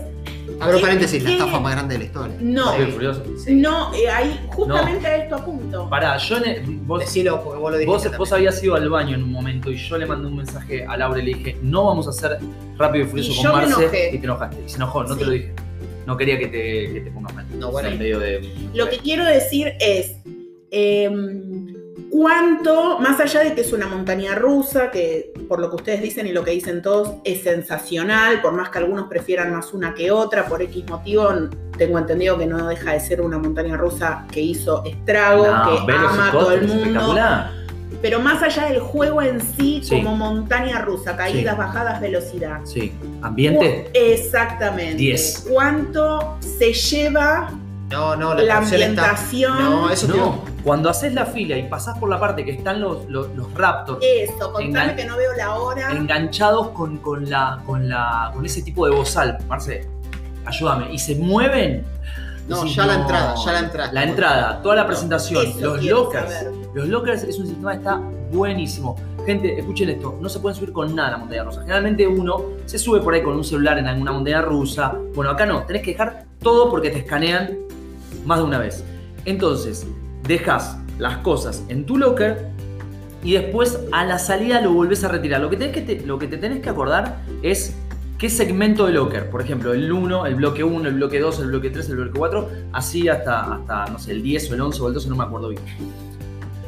abro 0.58 0.76
¿qué- 0.78 0.82
paréntesis, 0.82 1.22
la 1.22 1.28
qué- 1.28 1.36
estafa 1.36 1.60
más 1.60 1.72
grande 1.74 1.94
de 1.94 1.98
la 1.98 2.04
historia. 2.06 2.36
no, 2.40 2.70
Rápido 2.72 2.88
y 2.88 2.92
Furioso. 2.92 3.22
no, 3.48 3.94
eh, 3.94 4.08
ahí 4.08 4.40
justamente 4.54 5.06
a 5.06 5.16
esto 5.22 5.34
apunto. 5.36 5.88
Pará, 5.90 6.16
yo 6.16 6.38
en 6.38 6.44
el- 6.48 6.62
vos, 6.86 7.00
Decilo 7.00 7.42
porque 7.44 7.58
vos 7.60 7.72
lo 7.72 7.84
vos, 7.84 7.96
dijiste. 8.02 8.16
vos 8.16 8.32
habías 8.32 8.62
ido 8.64 8.74
al 8.74 8.88
baño 8.88 9.16
en 9.16 9.22
un 9.22 9.32
momento 9.32 9.70
y 9.70 9.76
yo 9.76 9.98
le 9.98 10.06
mandé 10.06 10.26
un 10.28 10.36
mensaje 10.36 10.86
a 10.86 10.96
Laura 10.96 11.20
y 11.20 11.26
le 11.26 11.34
dije, 11.38 11.58
no 11.62 11.84
vamos 11.84 12.06
a 12.06 12.10
hacer 12.10 12.38
Rápido 12.78 13.04
y 13.04 13.08
Furioso 13.08 13.32
Y 13.32 13.36
con 13.44 13.52
Marce. 13.52 14.10
Y 14.14 14.18
te 14.18 14.24
enojaste. 14.24 14.56
Y 14.66 14.68
se 14.70 14.76
enojó, 14.76 15.02
no 15.04 15.12
Sí. 15.12 15.18
te 15.18 15.24
lo 15.26 15.30
dije. 15.32 15.52
No 16.06 16.16
quería 16.16 16.38
que 16.38 16.46
te, 16.46 16.92
que 16.94 17.00
te 17.04 17.10
pongas 17.10 17.34
mal. 17.34 17.46
No, 17.58 17.70
bueno. 17.70 17.88
En 17.90 17.98
medio 17.98 18.18
de. 18.18 18.40
Lo 18.74 18.88
que 18.88 18.96
quiero 18.98 19.24
decir 19.26 19.74
es, 19.78 20.16
em, 20.70 21.71
cuánto, 22.12 22.98
más 22.98 23.18
allá 23.20 23.40
de 23.40 23.54
que 23.54 23.62
es 23.62 23.72
una 23.72 23.88
montaña 23.88 24.34
rusa, 24.34 24.90
que 24.90 25.32
por 25.48 25.58
lo 25.58 25.70
que 25.70 25.76
ustedes 25.76 26.02
dicen 26.02 26.26
y 26.26 26.32
lo 26.32 26.44
que 26.44 26.50
dicen 26.50 26.82
todos, 26.82 27.14
es 27.24 27.42
sensacional, 27.42 28.42
por 28.42 28.52
más 28.52 28.68
que 28.68 28.78
algunos 28.78 29.08
prefieran 29.08 29.50
más 29.52 29.72
una 29.72 29.94
que 29.94 30.10
otra, 30.10 30.44
por 30.46 30.60
X 30.60 30.84
motivo, 30.88 31.30
tengo 31.78 31.98
entendido 31.98 32.36
que 32.38 32.46
no 32.46 32.68
deja 32.68 32.92
de 32.92 33.00
ser 33.00 33.22
una 33.22 33.38
montaña 33.38 33.76
rusa 33.78 34.26
que 34.30 34.40
hizo 34.42 34.84
estrago, 34.84 35.46
No, 35.46 35.86
que 35.86 35.92
ama 35.92 36.28
a 36.28 36.32
todo 36.32 36.52
el 36.52 36.68
mundo. 36.68 37.16
Pero 38.02 38.20
más 38.20 38.42
allá 38.42 38.66
del 38.66 38.80
juego 38.80 39.22
en 39.22 39.40
sí, 39.40 39.80
Sí. 39.82 39.90
como 40.02 40.14
montaña 40.16 40.80
rusa, 40.82 41.16
caídas, 41.16 41.54
Sí. 41.54 41.58
bajadas, 41.58 42.00
velocidad. 42.00 42.60
Sí. 42.64 42.92
Ambiente. 43.22 43.90
Exactamente. 43.94 44.96
10. 44.96 45.46
¿Cuánto 45.48 46.36
se 46.40 46.72
lleva 46.72 47.50
No, 47.90 48.16
no, 48.16 48.34
la, 48.34 48.42
la 48.42 48.44
traducción 48.60 48.82
está- 48.82 49.10
ambientación? 49.10 49.58
No, 49.64 49.90
eso 49.90 50.08
No, 50.08 50.44
cuando 50.62 50.88
haces 50.88 51.12
la 51.14 51.26
fila 51.26 51.56
y 51.56 51.68
pasás 51.68 51.98
por 51.98 52.08
la 52.08 52.20
parte 52.20 52.44
que 52.44 52.52
están 52.52 52.80
los, 52.80 53.08
los, 53.08 53.28
los 53.34 53.52
Raptors 53.54 53.98
Eso, 54.02 54.52
contame 54.52 54.94
que 54.94 55.04
no 55.04 55.16
veo 55.16 55.32
la 55.36 55.54
hora. 55.56 55.90
enganchados 55.92 56.68
con, 56.68 56.98
con, 56.98 57.28
la, 57.28 57.62
con, 57.66 57.88
la, 57.88 58.30
con 58.34 58.44
ese 58.46 58.62
tipo 58.62 58.86
de 58.86 58.94
bozal, 58.94 59.38
Marce, 59.48 59.88
ayúdame, 60.44 60.92
y 60.92 60.98
se 60.98 61.16
mueven. 61.16 61.84
No, 62.48 62.64
ya 62.66 62.86
la 62.86 62.94
entrada, 62.94 63.34
ya 63.44 63.52
la 63.52 63.58
entrada. 63.60 63.92
La 63.92 64.02
entrada, 64.04 64.62
toda 64.62 64.74
la 64.76 64.86
presentación, 64.86 65.46
Eso 65.46 65.76
los 65.76 65.84
lockers. 65.84 66.32
saber. 66.32 66.52
Los 66.74 66.88
lockers 66.88 67.22
es 67.22 67.38
un 67.38 67.46
sistema 67.46 67.72
que 67.72 67.78
está 67.78 68.00
buenísimo. 68.32 68.96
Gente, 69.24 69.56
escuchen 69.56 69.88
esto, 69.90 70.18
no 70.20 70.28
se 70.28 70.40
pueden 70.40 70.56
subir 70.56 70.72
con 70.72 70.92
nada 70.94 71.08
a 71.08 71.10
la 71.12 71.18
montaña 71.18 71.44
rusa. 71.44 71.60
Generalmente 71.60 72.06
uno 72.08 72.42
se 72.66 72.78
sube 72.78 73.00
por 73.00 73.14
ahí 73.14 73.22
con 73.22 73.36
un 73.36 73.44
celular 73.44 73.78
en 73.78 73.86
alguna 73.86 74.10
montaña 74.10 74.42
rusa. 74.42 74.96
Bueno, 75.14 75.30
acá 75.30 75.46
no, 75.46 75.62
tenés 75.62 75.82
que 75.82 75.92
dejar 75.92 76.24
todo 76.40 76.68
porque 76.68 76.90
te 76.90 76.98
escanean 76.98 77.56
más 78.26 78.38
de 78.38 78.44
una 78.44 78.58
vez. 78.58 78.82
Entonces, 79.24 79.86
dejas 80.26 80.78
las 80.98 81.18
cosas 81.18 81.64
en 81.68 81.84
tu 81.84 81.98
locker 81.98 82.50
y 83.24 83.34
después 83.34 83.78
a 83.92 84.04
la 84.04 84.18
salida 84.18 84.60
lo 84.60 84.72
volvés 84.72 85.04
a 85.04 85.08
retirar. 85.08 85.40
Lo 85.40 85.50
que, 85.50 85.56
tenés 85.56 85.74
que 85.74 85.82
te, 85.82 86.06
lo 86.06 86.18
que 86.18 86.26
te 86.26 86.38
tenés 86.38 86.60
que 86.60 86.68
acordar 86.68 87.20
es 87.42 87.76
qué 88.18 88.28
segmento 88.28 88.86
de 88.86 88.92
locker. 88.92 89.30
Por 89.30 89.40
ejemplo, 89.40 89.72
el 89.72 89.90
1, 89.92 90.26
el 90.26 90.34
bloque 90.34 90.64
1, 90.64 90.88
el 90.88 90.94
bloque 90.94 91.20
2, 91.20 91.40
el 91.40 91.46
bloque 91.48 91.70
3, 91.70 91.88
el 91.90 91.96
bloque 91.96 92.18
4, 92.18 92.50
así 92.72 93.08
hasta, 93.08 93.54
hasta, 93.54 93.86
no 93.86 93.98
sé, 93.98 94.12
el 94.12 94.22
10 94.22 94.50
o 94.50 94.54
el 94.54 94.60
11 94.60 94.82
o 94.82 94.88
el 94.88 94.94
12, 94.94 95.08
no 95.08 95.16
me 95.16 95.24
acuerdo 95.24 95.48
bien. 95.48 95.62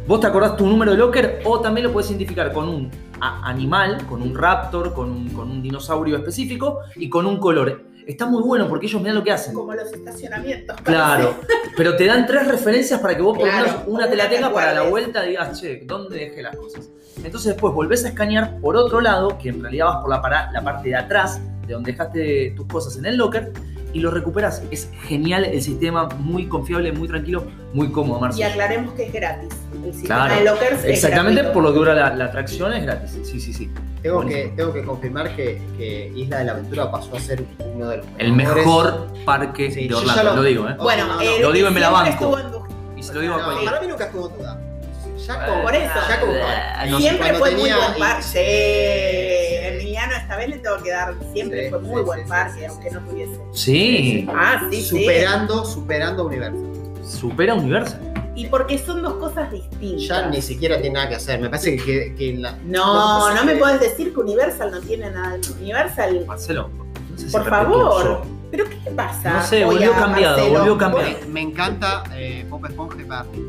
Vos 0.07 0.21
te 0.21 0.27
acordás 0.27 0.57
tu 0.57 0.67
número 0.67 0.93
de 0.93 0.99
locker 0.99 1.41
o 1.45 1.61
también 1.61 1.87
lo 1.87 1.93
puedes 1.93 2.11
identificar 2.11 2.53
con 2.53 2.69
un 2.69 2.91
animal, 3.21 4.07
con 4.07 4.21
un 4.21 4.35
raptor, 4.35 4.93
con 4.93 5.11
un, 5.11 5.29
con 5.31 5.51
un 5.51 5.63
dinosaurio 5.63 6.17
específico 6.17 6.81
y 6.97 7.09
con 7.09 7.27
un 7.27 7.39
color. 7.39 7.85
Está 8.07 8.27
muy 8.27 8.43
bueno 8.43 8.69
porque 8.69 8.87
ellos 8.87 9.01
miran 9.01 9.17
lo 9.17 9.25
que 9.25 9.33
hacen. 9.33 9.55
Como 9.55 9.73
los 9.75 9.93
estacionamientos. 9.93 10.77
Claro, 10.83 11.37
pero 11.77 11.97
te 11.97 12.07
dan 12.07 12.27
tres 12.27 12.47
referencias 12.47 13.01
para 13.01 13.17
que 13.17 13.23
vos 13.23 13.37
por 13.39 13.47
lo 13.47 13.53
Claro, 13.53 13.67
menos 13.67 13.83
una 13.87 14.09
te 14.11 14.17
la 14.17 14.25
una 14.25 14.31
te 14.31 14.37
tengas 14.37 14.53
para 14.53 14.75
la 14.75 14.83
vuelta 14.83 15.23
digas, 15.23 15.61
che, 15.61 15.83
¿dónde 15.85 16.17
dejé 16.19 16.43
las 16.43 16.57
cosas? 16.57 16.89
Entonces 17.23 17.53
después 17.53 17.73
volvés 17.73 18.05
a 18.05 18.09
escanear 18.09 18.59
por 18.61 18.77
otro 18.77 19.01
lado, 19.01 19.39
que 19.39 19.49
en 19.51 19.63
realidad 19.63 19.87
vas 19.87 19.97
por 20.03 20.11
la, 20.11 20.21
para- 20.21 20.51
la 20.53 20.63
parte 20.63 20.89
de 20.91 20.97
atrás, 20.97 21.41
de 21.67 21.73
donde 21.73 21.93
dejaste 21.93 22.53
tus 22.57 22.67
cosas 22.67 22.97
en 22.97 23.07
el 23.07 23.17
locker, 23.17 23.53
y 23.95 24.01
lo 24.01 24.11
recuperas. 24.11 24.63
Es 24.71 24.91
genial 25.05 25.45
el 25.45 25.63
sistema, 25.63 26.09
muy 26.19 26.47
confiable, 26.49 26.93
muy 26.93 27.09
tranquilo, 27.09 27.45
muy 27.73 27.91
cómodo, 27.91 28.19
Y 28.19 28.21
Marcia. 28.23 28.49
aclaremos 28.49 28.93
que 28.95 29.05
es 29.07 29.13
gratis. 29.13 29.49
El 29.85 29.93
sistema 29.95 30.27
Claro, 30.27 30.35
de 30.41 30.45
lockers 30.51 30.85
Exactamente 30.85 31.45
por 31.45 31.63
lo 31.63 31.73
que 31.73 31.79
dura 31.79 31.95
la, 31.95 32.15
la 32.15 32.25
atracción 32.27 32.73
es 32.75 32.83
gratis. 32.83 33.17
Sí, 33.25 33.41
sí, 33.41 33.53
sí. 33.55 33.71
Tengo 34.03 34.27
que, 34.27 34.53
tengo 34.55 34.73
que 34.73 34.83
confirmar 34.85 35.35
que, 35.35 35.63
que 35.79 36.13
Isla 36.15 36.39
de 36.41 36.45
la 36.45 36.53
Aventura 36.53 36.91
pasó 36.91 37.17
a 37.17 37.21
ser 37.21 37.43
uno 37.75 37.89
de 37.89 37.97
los 37.99 38.07
El 38.19 38.33
mejores- 38.35 38.67
mejor 38.67 39.07
parque 39.25 39.71
Sí, 39.71 39.89
de 39.89 39.95
Orlando, 39.95 40.23
lo- 40.25 40.37
lo 40.37 40.43
digo, 40.43 40.69
¿eh? 40.69 40.75
Bueno, 40.79 41.07
No, 41.07 41.15
no, 41.15 41.21
el 41.23 41.41
lo 41.41 41.53
digo 41.53 41.69
y 41.69 41.73
me 41.73 41.81
la 41.81 41.89
banco. 41.91 42.39
en 42.39 42.99
Y 42.99 43.03
se 43.03 43.15
lo 43.15 43.21
digo 43.21 43.35
a 43.35 43.39
No, 43.39 43.45
cualquiera. 43.45 43.71
para 43.73 43.83
mí 43.83 43.89
nunca 43.91 44.05
estuvo 44.05 44.29
en 44.31 44.37
duda. 44.39 44.61
Ya 45.27 45.47
como, 45.47 45.63
Por 45.63 45.75
eso. 45.75 45.95
ya 46.07 46.21
como 46.21 46.33
no 46.91 46.99
siempre 46.99 47.33
fue 47.35 47.51
muy 47.53 47.61
tenía- 47.61 47.77
buen 47.79 47.99
parque. 47.99 48.23
Sí, 48.23 48.39
Le 50.49 50.59
tengo 50.59 50.77
que 50.83 50.91
dar. 50.91 51.15
Siempre 51.33 51.65
Sí, 51.65 51.71
fue 51.71 51.79
muy 51.81 51.97
sí, 52.01 52.03
buen 52.05 52.21
sí, 52.25 52.29
parque, 52.29 52.59
sí, 52.61 52.65
aunque 52.67 52.89
sí, 52.91 52.95
no 52.95 53.01
tuviese. 53.03 53.41
Sí, 53.53 54.29
Ah, 54.35 54.67
sí, 54.71 54.83
sí. 54.83 54.89
superando, 55.01 55.65
superando 55.65 56.27
Universal. 56.27 56.63
supera 57.07 57.55
Universal. 57.55 58.01
Y 58.37 58.47
porque 58.47 58.79
son 58.79 59.01
dos 59.03 59.15
cosas 59.15 59.51
distintas. 59.53 60.09
Ya 60.09 60.27
ni 60.29 60.43
siquiera 60.43 60.81
tiene 60.81 60.95
nada 60.95 61.09
que 61.09 61.15
hacer. 61.15 61.41
Me 61.41 61.49
parece 61.49 61.77
que, 61.77 62.15
que 62.17 62.35
la. 62.35 62.59
No, 62.65 63.29
no, 63.29 63.35
no 63.35 63.45
me 63.45 63.57
puedes 63.57 63.81
decir 63.81 64.13
que 64.13 64.21
Universal 64.21 64.71
no 64.73 64.81
tiene 64.81 65.11
nada. 65.11 65.37
Universal, 65.61 66.25
Marcelo, 66.27 66.69
no 67.13 67.17
sé 67.19 67.27
si 67.27 67.33
por 67.33 67.49
favor. 67.49 68.23
¿Pero 68.51 68.65
qué 68.69 68.91
pasa? 68.91 69.35
No 69.35 69.43
sé, 69.45 69.65
volvió 69.65 69.93
a 69.93 69.97
cambiado, 69.97 70.37
Marcelo? 70.37 70.59
volvió 70.59 70.79
cambiado. 70.79 71.09
Me, 71.23 71.27
me 71.33 71.41
encanta 71.43 72.05
eh, 72.15 72.45
Pop 72.51 72.65
Esponja 72.67 73.01
y 73.01 73.05
Barney. 73.05 73.41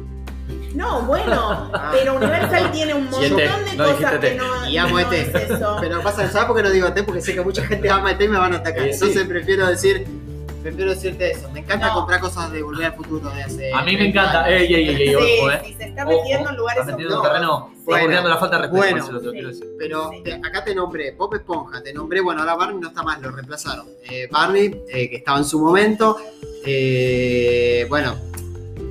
No, 0.76 1.02
bueno, 1.04 1.72
pero 1.92 2.16
Universal 2.16 2.72
tiene 2.72 2.94
un 2.94 3.04
montón 3.06 3.20
Siete, 3.22 3.42
de 3.44 3.48
no 3.78 3.84
cosas 3.86 3.98
dijiste 4.00 4.20
que 4.20 4.28
te. 4.28 4.36
no, 4.36 4.70
Y 4.70 4.78
amo 4.78 4.90
no 4.92 5.00
este. 5.00 5.22
es 5.22 5.50
eso. 5.52 5.78
Pero 5.82 6.02
pasa, 6.02 6.30
¿sabes 6.30 6.48
por 6.48 6.58
qué 6.58 6.64
no 6.64 6.70
digo 6.70 6.92
T? 6.94 7.04
Porque 7.04 7.22
sé 7.22 7.34
que 7.34 7.42
mucha 7.42 7.64
gente 7.66 7.90
ama 7.90 8.12
ET 8.12 8.22
y 8.22 8.28
me 8.28 8.38
van 8.38 8.54
a 8.54 8.58
atacar. 8.58 8.86
Eh, 8.88 8.94
sí. 8.94 9.00
Entonces 9.06 9.28
prefiero 9.28 9.66
decir. 9.68 10.06
Prefiero 10.62 10.90
decirte 10.92 11.30
eso. 11.32 11.48
Me 11.52 11.60
encanta 11.60 11.88
No. 11.90 11.94
comprar 11.94 12.20
cosas 12.20 12.52
de 12.52 12.64
volver 12.64 12.88
al 12.88 12.94
futuro 12.96 13.30
de 13.30 13.44
hace. 13.44 13.72
A 13.72 13.84
mí 13.84 13.92
me 13.94 13.98
30 14.00 14.20
encanta. 14.20 14.44
años. 14.46 14.60
Ey, 14.62 14.74
ey, 14.74 14.90
ey, 14.90 14.96
ey, 14.96 15.08
Sí, 15.10 15.16
ojo, 15.16 15.52
eh. 15.52 15.62
sí, 15.64 15.74
se 15.78 15.84
está 15.86 16.06
metiendo 16.06 16.50
en 16.50 16.56
lugares 16.56 16.82
Estás 16.82 16.96
metiendo 16.98 17.16
en 17.16 17.22
no. 17.24 17.30
terreno. 17.30 17.72
Bordeando 17.86 18.30
la 18.30 18.38
falta 18.38 18.56
de 18.56 18.62
respeto, 18.64 18.78
Bueno. 18.82 18.98
Marcelo, 18.98 19.20
te 19.20 19.26
lo 19.26 19.32
Sí. 19.32 19.36
quiero 19.38 19.50
decir. 19.50 19.68
Pero 19.78 20.10
Sí. 20.10 20.24
te- 20.24 20.34
acá 20.34 20.64
te 20.66 20.74
nombré 20.76 21.12
Pop 21.14 21.34
Esponja, 21.36 21.84
te 21.84 21.94
nombré, 21.94 22.20
bueno, 22.20 22.42
ahora 22.42 22.56
Barney 22.56 22.80
no 22.82 22.88
está 22.88 23.04
más, 23.04 23.22
lo 23.22 23.30
reemplazaron. 23.32 23.86
Eh, 24.10 24.28
Barney, 24.32 24.82
eh, 24.90 25.08
que 25.10 25.16
estaba 25.18 25.38
en 25.38 25.46
su 25.46 25.60
momento, 25.60 26.18
eh, 26.66 27.86
bueno, 27.88 28.16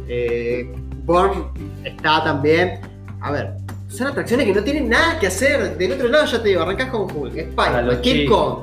eh, 0.08 0.72
Born 1.04 1.50
está 1.84 2.22
también. 2.24 2.80
A 3.20 3.30
ver, 3.30 3.54
son 3.88 4.08
atracciones 4.08 4.46
que 4.46 4.54
no 4.54 4.62
tienen 4.64 4.88
nada 4.88 5.18
que 5.18 5.26
hacer. 5.28 5.76
Del 5.76 5.92
otro 5.92 6.08
lado 6.08 6.24
ya 6.26 6.42
te 6.42 6.48
digo, 6.48 6.62
arrancás 6.62 6.88
con 6.90 7.02
Hulk, 7.02 7.54
Para 7.54 7.82
los 7.82 7.94
Spider-Man, 7.96 8.00
King. 8.02 8.28
Kong. 8.28 8.58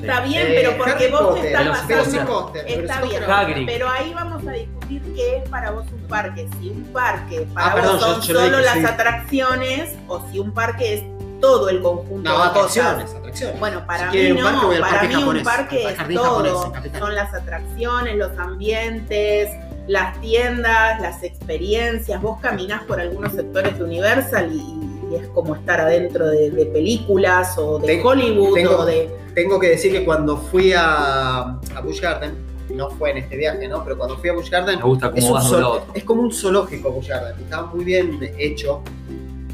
Está 0.00 0.20
bien, 0.20 0.46
Eh, 0.46 0.52
pero 0.56 0.76
porque 0.76 0.90
Harry 1.04 1.10
vos 1.10 1.20
Potter, 1.22 1.42
te 1.42 1.48
estás. 1.52 1.86
Velocicoaster, 1.88 2.68
Está 2.68 3.00
bien. 3.02 3.22
Hagrid. 3.24 3.66
pero 3.66 3.88
ahí 3.88 4.12
vamos 4.14 4.46
a 4.46 4.52
discutir 4.52 5.02
qué 5.14 5.36
es 5.38 5.48
para 5.48 5.70
vos 5.70 5.86
un 5.90 6.02
parque. 6.06 6.48
Si 6.60 6.68
un 6.70 6.84
parque 6.92 7.46
para 7.54 7.66
Ah, 7.66 7.74
perdón, 7.74 7.92
vos 7.96 8.02
son 8.04 8.22
solo 8.22 8.40
dije, 8.58 8.62
las 8.62 8.74
sí. 8.74 8.84
atracciones 8.84 9.94
o 10.06 10.22
si 10.30 10.38
un 10.38 10.52
parque 10.52 10.94
es 10.94 11.02
todo 11.40 11.68
el 11.70 11.80
conjunto 11.82 12.30
No, 12.30 12.38
de 12.38 12.44
atracciones, 12.44 13.04
cosas. 13.04 13.16
atracciones. 13.20 13.58
Bueno, 13.60 13.86
para 13.86 14.10
Si 14.12 14.18
mí 14.18 14.28
no, 14.40 14.44
parque, 14.44 14.80
para 14.80 15.02
mí 15.08 15.14
un 15.24 15.42
parque 15.42 15.88
es 15.88 15.96
japonés 15.96 16.18
todo. 16.52 16.72
Son 16.98 17.14
las 17.14 17.34
atracciones, 17.34 18.16
los 18.16 18.38
ambientes, 18.38 19.48
las 19.86 20.20
tiendas, 20.20 21.00
las 21.00 21.22
experiencias. 21.22 22.20
Vos 22.20 22.38
caminás 22.40 22.82
por 22.84 23.00
algunos 23.00 23.32
sectores 23.32 23.78
de 23.78 23.84
Universal 23.84 24.50
y, 24.52 25.12
y 25.12 25.16
es 25.16 25.28
como 25.28 25.54
estar 25.54 25.80
adentro 25.80 26.26
de, 26.28 26.50
de 26.50 26.66
películas 26.66 27.56
o 27.58 27.78
de 27.78 27.86
Tengo- 27.86 28.10
Hollywood 28.10 28.54
tengo- 28.54 28.76
o 28.78 28.84
de... 28.84 29.10
Tengo 29.34 29.60
que 29.60 29.68
decir 29.68 29.92
que 29.92 30.04
cuando 30.04 30.38
fui 30.38 30.72
a, 30.72 31.40
a 31.74 31.80
Busch 31.84 32.00
Garden, 32.00 32.34
no 32.70 32.88
fue 32.90 33.10
en 33.10 33.18
este 33.18 33.36
viaje, 33.36 33.68
¿no? 33.68 33.84
Pero 33.84 33.98
cuando 33.98 34.16
fui 34.16 34.30
a 34.30 34.32
Busch 34.32 34.50
Garden, 34.50 34.78
Me 34.78 34.84
gusta 34.84 35.06
es, 35.08 35.12
cómo 35.24 35.26
un 35.28 35.32
vas 35.34 35.50
doblado. 35.50 35.86
es 35.94 36.04
como 36.04 36.22
un 36.22 36.32
zoológico 36.32 36.90
Busch 36.90 37.08
Garden. 37.08 37.34
Estaba 37.42 37.66
muy 37.66 37.84
bien 37.84 38.18
hecho. 38.38 38.80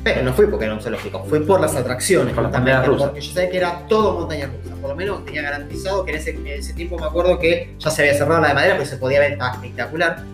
Pero 0.04 0.22
no 0.22 0.32
fui 0.32 0.46
porque 0.46 0.64
era 0.64 0.74
un 0.74 0.80
zoológico, 0.80 1.24
fue 1.24 1.40
por 1.40 1.60
las 1.60 1.76
atracciones. 1.76 2.34
Por 2.34 2.50
las 2.50 2.86
rusas. 2.86 3.08
Porque 3.08 3.20
yo 3.20 3.32
sabía 3.32 3.50
que 3.50 3.56
era 3.56 3.86
todo 3.86 4.18
montaña 4.18 4.46
rusa. 4.46 4.74
Por 4.80 4.90
lo 4.90 4.96
menos 4.96 5.24
tenía 5.24 5.42
garantizado 5.42 6.04
que 6.04 6.12
en 6.12 6.18
ese, 6.18 6.30
en 6.30 6.46
ese 6.48 6.74
tiempo 6.74 6.98
me 6.98 7.06
acuerdo 7.06 7.38
que 7.38 7.76
ya 7.78 7.90
se 7.90 8.02
había 8.02 8.14
cerrado 8.14 8.40
la 8.40 8.48
de 8.48 8.54
madera, 8.54 8.74
pero 8.74 8.88
se 8.88 8.96
podía 8.96 9.20
ver, 9.20 9.32
estaba 9.32 9.52
espectacular. 9.52 10.24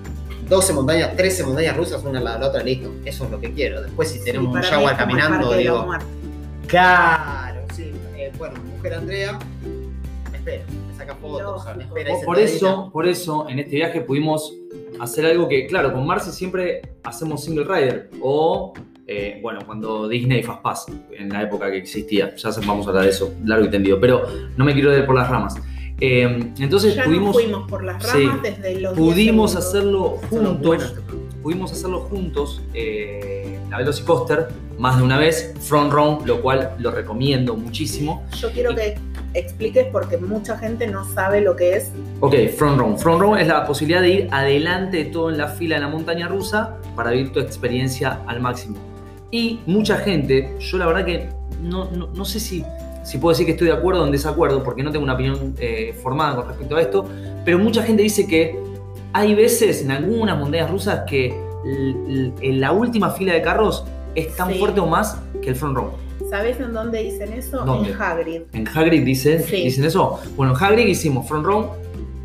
12 0.48 0.72
montañas, 0.72 1.14
13 1.14 1.44
montañas 1.44 1.76
rusas, 1.76 2.02
una 2.02 2.18
al 2.18 2.24
lado 2.24 2.38
de 2.38 2.42
la 2.44 2.48
otra, 2.48 2.62
listo. 2.62 2.90
Eso 3.04 3.24
es 3.24 3.30
lo 3.30 3.38
que 3.38 3.52
quiero. 3.52 3.82
Después, 3.82 4.08
si 4.08 4.24
tenemos 4.24 4.54
un 4.54 4.62
jaguar 4.62 4.96
caminando, 4.96 5.50
la 5.50 5.56
digo. 5.58 5.86
Claro, 6.66 7.60
sí. 7.74 7.92
Eh, 8.16 8.32
bueno, 8.38 8.54
mi 8.62 8.70
mujer 8.70 8.94
Andrea, 8.94 9.38
me 10.30 10.38
espera, 10.38 10.64
me 10.88 10.96
saca 10.96 11.14
fotos, 11.16 11.64
me 11.76 11.84
espera. 11.84 12.14
Por 12.24 12.38
eso, 12.38 12.90
por 12.90 13.06
eso, 13.06 13.46
en 13.50 13.58
este 13.58 13.76
viaje 13.76 14.00
pudimos 14.00 14.54
hacer 15.00 15.26
algo 15.26 15.48
que, 15.48 15.66
claro, 15.66 15.92
con 15.92 16.06
Marce 16.06 16.32
siempre 16.32 16.82
hacemos 17.04 17.44
single 17.44 17.64
rider. 17.64 18.10
O, 18.22 18.72
eh, 19.10 19.38
bueno, 19.40 19.60
cuando 19.64 20.06
Disney 20.06 20.42
Fast 20.42 20.60
Pass, 20.60 20.86
en 21.16 21.30
la 21.30 21.42
época 21.42 21.70
que 21.70 21.78
existía. 21.78 22.34
Ya 22.36 22.50
vamos 22.66 22.86
a 22.86 22.90
hablar 22.90 23.04
de 23.04 23.10
eso, 23.10 23.32
largo 23.42 23.64
y 23.64 23.70
tendido. 23.70 23.98
Pero 23.98 24.22
no 24.56 24.64
me 24.66 24.74
quiero 24.74 24.96
ir 24.96 25.06
por 25.06 25.14
las 25.14 25.30
ramas. 25.30 25.56
Eh, 25.98 26.52
entonces 26.58 26.94
Ya 26.94 27.04
pudimos, 27.04 27.28
nos 27.28 27.42
fuimos 27.42 27.68
por 27.68 27.82
las 27.82 28.06
sí, 28.06 28.26
ramas 28.26 28.42
desde 28.42 28.80
los 28.80 28.94
10 28.94 29.08
pudimos 29.08 29.56
hacerlo 29.56 30.18
juntos. 30.28 30.94
Pudimos 31.42 31.72
hacerlo 31.72 32.00
juntos, 32.00 32.60
eh, 32.74 33.58
la 33.70 33.78
Velocicoaster, 33.78 34.48
más 34.78 34.98
de 34.98 35.04
una 35.04 35.16
vez, 35.16 35.54
front 35.60 35.90
row, 35.90 36.20
lo 36.26 36.42
cual 36.42 36.74
lo 36.78 36.90
recomiendo 36.90 37.56
muchísimo. 37.56 38.24
Yo 38.38 38.50
quiero 38.52 38.74
que 38.74 38.98
expliques 39.32 39.86
porque 39.90 40.18
mucha 40.18 40.58
gente 40.58 40.86
no 40.86 41.04
sabe 41.04 41.40
lo 41.40 41.56
que 41.56 41.76
es. 41.76 41.92
Ok, 42.20 42.34
front 42.56 42.78
row. 42.78 42.98
Front 42.98 43.20
row 43.20 43.36
es 43.36 43.48
la 43.48 43.64
posibilidad 43.64 44.02
de 44.02 44.10
ir 44.10 44.28
adelante 44.30 44.98
de 44.98 45.04
todo 45.06 45.30
en 45.30 45.38
la 45.38 45.48
fila 45.48 45.76
de 45.76 45.82
la 45.82 45.88
montaña 45.88 46.28
rusa 46.28 46.76
para 46.94 47.12
vivir 47.12 47.32
tu 47.32 47.40
experiencia 47.40 48.20
al 48.26 48.40
máximo. 48.40 48.76
Y 49.30 49.60
mucha 49.66 49.96
gente, 49.98 50.54
yo 50.58 50.78
la 50.78 50.86
verdad 50.86 51.04
que 51.04 51.28
no, 51.62 51.90
no, 51.90 52.08
no 52.14 52.24
sé 52.24 52.40
si, 52.40 52.64
si 53.04 53.18
puedo 53.18 53.32
decir 53.32 53.46
que 53.46 53.52
estoy 53.52 53.68
de 53.68 53.74
acuerdo 53.74 54.02
o 54.02 54.06
en 54.06 54.12
desacuerdo, 54.12 54.62
porque 54.62 54.82
no 54.82 54.90
tengo 54.90 55.04
una 55.04 55.14
opinión 55.14 55.54
eh, 55.58 55.94
formada 56.02 56.36
con 56.36 56.48
respecto 56.48 56.76
a 56.76 56.80
esto, 56.82 57.04
pero 57.44 57.58
mucha 57.58 57.82
gente 57.82 58.02
dice 58.02 58.26
que 58.26 58.58
hay 59.12 59.34
veces 59.34 59.82
en 59.82 59.90
algunas 59.90 60.38
montañas 60.38 60.70
rusas 60.70 61.00
que 61.08 61.34
en 61.64 62.60
la 62.60 62.72
última 62.72 63.10
fila 63.10 63.34
de 63.34 63.42
carros 63.42 63.84
es 64.14 64.34
tan 64.36 64.52
Sí. 64.52 64.58
fuerte 64.58 64.80
o 64.80 64.86
más 64.86 65.18
que 65.42 65.50
el 65.50 65.56
front 65.56 65.76
row. 65.76 65.90
¿Sabés 66.30 66.58
en 66.60 66.72
dónde 66.72 67.02
dicen 67.02 67.32
eso? 67.32 67.64
¿Dónde? 67.64 67.90
En 67.90 68.00
Hagrid. 68.00 68.40
En 68.52 68.68
Hagrid 68.68 69.02
dicen, 69.04 69.42
Sí. 69.42 69.64
dicen 69.64 69.84
eso. 69.84 70.18
Bueno, 70.36 70.54
en 70.56 70.62
Hagrid 70.62 70.86
hicimos 70.86 71.26
front 71.26 71.44
row, 71.44 71.70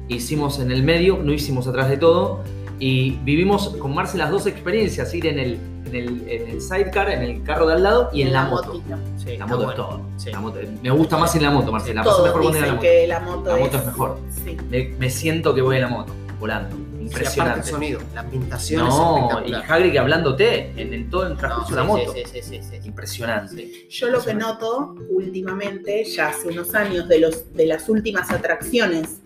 hicimos 0.09 0.59
en 0.59 0.71
el 0.71 0.83
medio, 0.83 1.17
no 1.23 1.31
hicimos 1.33 1.67
atrás 1.67 1.89
de 1.89 1.97
todo. 1.97 2.39
Y 2.79 3.11
vivimos 3.23 3.69
con 3.79 3.93
Marce 3.93 4.17
las 4.17 4.29
dos 4.29 4.45
experiencias, 4.45 5.13
ir 5.13 5.27
en 5.27 5.39
el, 5.39 5.57
en 5.95 6.07
el, 6.07 6.29
en 6.29 6.47
el 6.49 6.61
sidecar, 6.61 7.09
en 7.09 7.21
el 7.23 7.43
carro 7.43 7.67
de 7.67 7.73
al 7.73 7.83
lado 7.83 8.09
y 8.13 8.21
en, 8.23 8.33
la, 8.33 8.45
moto. 8.45 8.81
Sí, 9.17 9.37
La 9.37 9.45
moto 9.45 9.69
es 9.69 9.75
todo. 9.75 10.01
Sí. 10.17 10.31
La 10.31 10.39
moto- 10.39 10.59
me 10.81 10.89
gusta 10.91 11.17
más 11.17 11.35
en 11.35 11.43
la 11.43 11.51
moto, 11.51 11.71
Marce. 11.71 11.93
La 11.93 12.03
paso 12.03 12.17
Todos 12.17 12.27
mejor 12.29 12.41
cuando 12.41 12.57
en 12.57 12.61
la 12.61 12.67
dicen 12.67 12.75
moto. 12.75 12.81
que 12.89 13.07
la 13.07 13.19
moto, 13.19 13.49
La 13.51 13.57
moto 13.57 13.77
es 13.77 13.85
mejor. 13.85 14.19
Sí. 14.43 14.57
Me, 14.69 14.83
me 14.99 15.09
siento 15.09 15.53
que 15.55 15.61
voy 15.61 15.75
en 15.77 15.81
la 15.83 15.87
moto, 15.89 16.13
volando. 16.39 16.75
Sí, 16.75 16.79
aparte 16.79 16.95
el 16.97 17.03
Impresionante. 17.21 17.69
sonido, 17.69 17.99
la 18.13 18.21
ambientación 18.21 18.87
es 18.87 18.93
no, 18.95 19.15
y 19.15 19.19
espectacular. 19.19 19.63
Hagrid 19.71 19.91
que 19.91 19.99
hablándote 19.99 20.73
en, 20.81 21.09
todo 21.09 21.23
el 21.27 21.33
No, 21.33 21.37
transcurso 21.37 21.67
sí, 21.67 21.73
de 21.73 21.79
la 21.81 21.83
moto. 21.83 22.13
sí, 22.13 22.21
sí, 22.25 22.41
sí, 22.41 22.59
sí, 22.63 22.77
sí. 22.81 22.87
Impresionante. 22.87 23.87
Yo 23.89 24.07
lo 24.09 24.23
que 24.23 24.33
noto 24.33 24.95
últimamente, 25.09 26.03
ya 26.05 26.29
hace 26.29 26.47
unos 26.47 26.73
años, 26.75 27.07
de, 27.09 27.19
los, 27.19 27.53
de 27.53 27.65
las 27.65 27.89
últimas 27.89 28.31
atracciones 28.31 29.19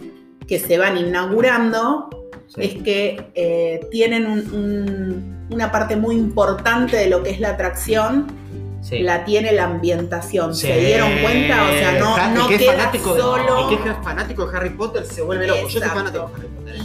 que 0.48 0.58
se 0.60 0.78
van 0.78 0.98
inaugurando, 0.98 2.10
Sí. 2.48 2.62
es 2.64 2.84
que 2.84 3.30
eh, 3.36 3.82
tienen 3.92 4.26
un- 4.26 4.54
un- 4.54 5.37
una 5.50 5.72
parte 5.72 5.96
muy 5.96 6.16
importante 6.16 6.98
de 6.98 7.08
lo 7.10 7.24
que 7.24 7.30
es 7.32 7.40
la 7.40 7.50
atracción, 7.50 8.28
Sí. 8.82 9.00
la 9.00 9.26
tiene 9.26 9.52
la 9.52 9.66
ambientación. 9.66 10.56
Sí. 10.56 10.68
¿Se 10.68 10.80
dieron 10.80 11.10
cuenta? 11.22 11.64
O 11.66 11.72
sea, 11.74 11.92
no, 12.00 12.34
no 12.34 12.48
que 12.48 12.58
queda 12.58 12.74
fanático 12.74 13.18
solo... 13.18 13.70
el 13.70 13.78
que 13.84 13.90
es 13.90 13.96
fanático 14.04 14.46
de 14.48 14.58
Harry 14.58 14.70
Potter 14.70 15.04
se 15.06 15.22
vuelve 15.24 15.48
loco. 15.48 15.68
Yo 15.68 15.80
soy 15.80 15.90
fanático 15.90 16.28
de 16.28 16.34
Harry 16.36 16.48
Potter. 16.48 16.76
¿eh? 16.76 16.80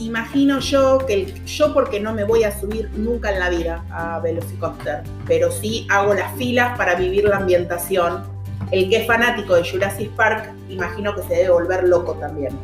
Y 0.00 0.06
imagino 0.06 0.58
yo 0.60 0.98
que 1.06 1.14
el- 1.14 1.44
yo 1.44 1.74
porque 1.74 2.00
no 2.00 2.12
me 2.14 2.24
voy 2.24 2.44
a 2.44 2.58
subir 2.58 2.90
nunca 2.96 3.30
en 3.32 3.38
la 3.40 3.50
vida 3.50 3.84
a 3.90 4.18
Velocicoaster, 4.20 5.02
pero 5.26 5.50
sí 5.52 5.86
hago 5.90 6.14
las 6.14 6.34
filas 6.36 6.76
para 6.78 6.94
vivir 6.94 7.24
la 7.24 7.36
ambientación. 7.36 8.22
El 8.70 8.88
que 8.88 8.98
es 8.98 9.06
fanático 9.06 9.54
de 9.54 9.68
Jurassic 9.68 10.10
Park, 10.12 10.50
imagino 10.68 11.14
que 11.14 11.22
se 11.22 11.34
debe 11.34 11.50
volver 11.50 11.84
loco 11.84 12.14
también. 12.14 12.58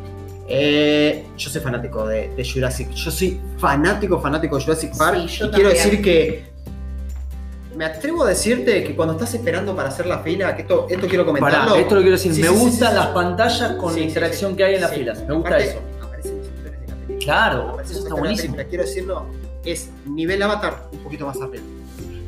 Eh, 0.46 1.26
yo 1.36 1.50
soy 1.50 1.60
fanático 1.60 2.06
de, 2.06 2.28
de 2.34 2.44
Jurassic. 2.48 2.90
Yo 2.90 3.10
soy 3.10 3.40
fanático, 3.58 4.20
fanático 4.20 4.56
de 4.58 4.64
Jurassic 4.64 4.96
Park. 4.96 5.20
Sí, 5.28 5.38
yo 5.38 5.46
y 5.46 5.50
quiero 5.50 5.68
decir 5.70 6.02
que. 6.02 6.52
Me 7.76 7.84
atrevo 7.86 8.22
a 8.24 8.28
decirte 8.28 8.84
que 8.84 8.94
cuando 8.94 9.14
estás 9.14 9.34
esperando 9.34 9.74
para 9.74 9.88
hacer 9.88 10.06
la 10.06 10.20
fila, 10.20 10.54
que 10.54 10.62
esto, 10.62 10.86
esto 10.88 11.08
quiero 11.08 11.26
comentarlo. 11.26 11.70
Pará, 11.70 11.80
esto 11.80 11.94
lo 11.96 12.00
quiero 12.02 12.16
decir. 12.16 12.32
Sí, 12.32 12.40
me 12.42 12.48
sí, 12.48 12.54
gustan 12.54 12.90
sí, 12.90 12.94
las 12.96 13.06
sí. 13.06 13.10
pantallas 13.14 13.72
con 13.72 13.92
Sí, 13.94 14.00
la 14.00 14.06
interacción 14.06 14.50
sí. 14.52 14.56
que 14.58 14.64
hay 14.64 14.74
en 14.76 14.80
las 14.82 14.90
Sí. 14.90 14.96
filas. 14.98 15.24
Me 15.26 15.34
gusta 15.34 15.48
Aparte, 15.48 15.68
eso. 15.70 15.80
Aparecen 16.00 16.38
los 16.38 16.46
actores 16.46 16.72
de 16.80 16.86
la 16.86 16.94
película. 16.94 17.18
Claro, 17.24 17.62
Aparecen 17.70 17.80
eso 17.80 17.80
está 17.82 17.94
actores 17.94 18.04
de 18.04 18.10
la 18.10 18.14
buenísimo. 18.20 18.54
película. 18.54 18.68
Quiero 18.70 18.84
decirlo, 18.84 19.26
es 19.64 19.90
nivel 20.06 20.42
Avatar 20.42 20.88
un 20.92 20.98
poquito 21.00 21.26
más 21.26 21.40
arriba. 21.40 21.64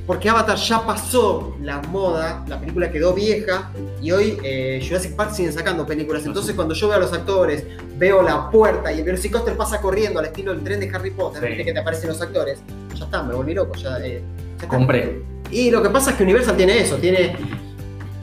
Porque 0.06 0.28
Avatar 0.28 0.56
ya 0.56 0.86
pasó 0.86 1.56
la 1.60 1.82
moda, 1.82 2.44
la 2.46 2.60
película 2.60 2.90
quedó 2.92 3.12
vieja 3.12 3.72
y 4.00 4.12
hoy 4.12 4.38
eh, 4.44 4.80
Jurassic 4.86 5.16
Park 5.16 5.32
siguen 5.32 5.52
sacando 5.52 5.84
películas. 5.84 6.24
Entonces 6.24 6.54
cuando 6.54 6.74
yo 6.74 6.86
veo 6.88 6.96
a 6.98 7.00
los 7.00 7.12
actores, 7.12 7.64
veo 7.98 8.22
la 8.22 8.48
puerta 8.50 8.92
y 8.92 8.98
el 9.00 9.04
Velocicoaster 9.04 9.56
pasa 9.56 9.80
corriendo 9.80 10.20
al 10.20 10.26
estilo 10.26 10.52
del 10.54 10.62
tren 10.62 10.78
de 10.78 10.88
Harry 10.94 11.10
Potter, 11.10 11.42
Sí. 11.42 11.48
viste 11.48 11.64
que 11.64 11.72
te 11.72 11.78
aparecen 11.80 12.08
los 12.10 12.20
actores, 12.22 12.60
ya 12.94 13.04
está, 13.04 13.22
me 13.24 13.34
volví 13.34 13.52
loco. 13.52 13.74
Ya, 13.74 13.98
eh, 13.98 14.22
ya. 14.62 14.68
Compré. 14.68 15.22
Y 15.50 15.70
lo 15.70 15.82
que 15.82 15.90
pasa 15.90 16.12
es 16.12 16.16
que 16.16 16.22
Universal 16.22 16.56
tiene 16.56 16.78
eso, 16.80 16.96
tiene. 16.96 17.34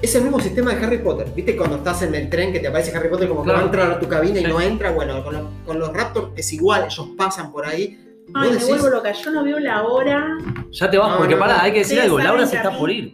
Es 0.01 0.13
el 0.15 0.23
mismo 0.23 0.39
sistema 0.39 0.73
de 0.73 0.85
Harry 0.85 0.97
Potter. 0.99 1.27
¿Viste 1.35 1.55
cuando 1.55 1.77
estás 1.77 2.01
en 2.01 2.13
el 2.15 2.29
tren 2.29 2.51
que 2.53 2.59
te 2.59 2.67
aparece 2.67 2.95
Harry 2.95 3.09
Potter 3.09 3.27
como 3.27 3.41
que 3.41 3.45
Claro. 3.45 3.57
va 3.59 3.63
a 3.63 3.65
entrar 3.67 3.91
a 3.91 3.99
tu 3.99 4.07
cabina 4.07 4.39
y 4.39 4.43
Sí. 4.45 4.49
no 4.49 4.59
entra? 4.61 4.91
Bueno, 4.91 5.21
con, 5.23 5.33
los- 5.33 5.47
con 5.65 5.79
los 5.79 5.93
Raptors 5.93 6.27
es 6.35 6.51
igual, 6.53 6.85
ellos 6.85 7.09
pasan 7.17 7.51
por 7.51 7.65
ahí. 7.65 7.99
Ay, 8.33 8.49
me 8.51 8.55
decís- 8.57 8.67
vuelvo 8.67 8.89
loca. 8.89 9.11
Yo 9.11 9.31
no 9.31 9.43
veo 9.43 9.59
la 9.59 9.83
hora. 9.83 10.37
Ya 10.71 10.89
te 10.89 10.97
vas, 10.97 11.09
No, 11.11 11.17
porque 11.17 11.33
no, 11.35 11.39
pará, 11.39 11.57
no. 11.57 11.63
hay 11.63 11.71
que 11.73 11.79
decir 11.79 11.99
algo. 12.01 12.19
Laura 12.19 12.45
se 12.47 12.55
está 12.57 12.77
por 12.77 12.89
ir. 12.89 13.13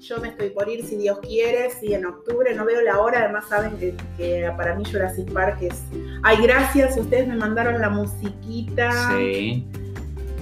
Yo 0.00 0.18
me 0.18 0.28
estoy 0.28 0.48
por 0.50 0.66
ir, 0.68 0.84
si 0.86 0.96
Dios 0.96 1.18
quiere, 1.20 1.70
si 1.78 1.92
en 1.92 2.06
octubre. 2.06 2.54
No 2.54 2.64
veo 2.64 2.80
la 2.80 3.00
hora. 3.00 3.20
Además, 3.24 3.44
saben 3.48 3.76
que, 3.78 3.94
que 4.16 4.50
para 4.56 4.74
mí 4.74 4.82
Jurassic 4.90 5.30
Park 5.32 5.58
es. 5.60 5.82
Ay, 6.22 6.38
gracias. 6.42 6.96
Ustedes 6.96 7.28
me 7.28 7.36
mandaron 7.36 7.80
la 7.80 7.90
musiquita. 7.90 8.90
Sí. 9.18 9.66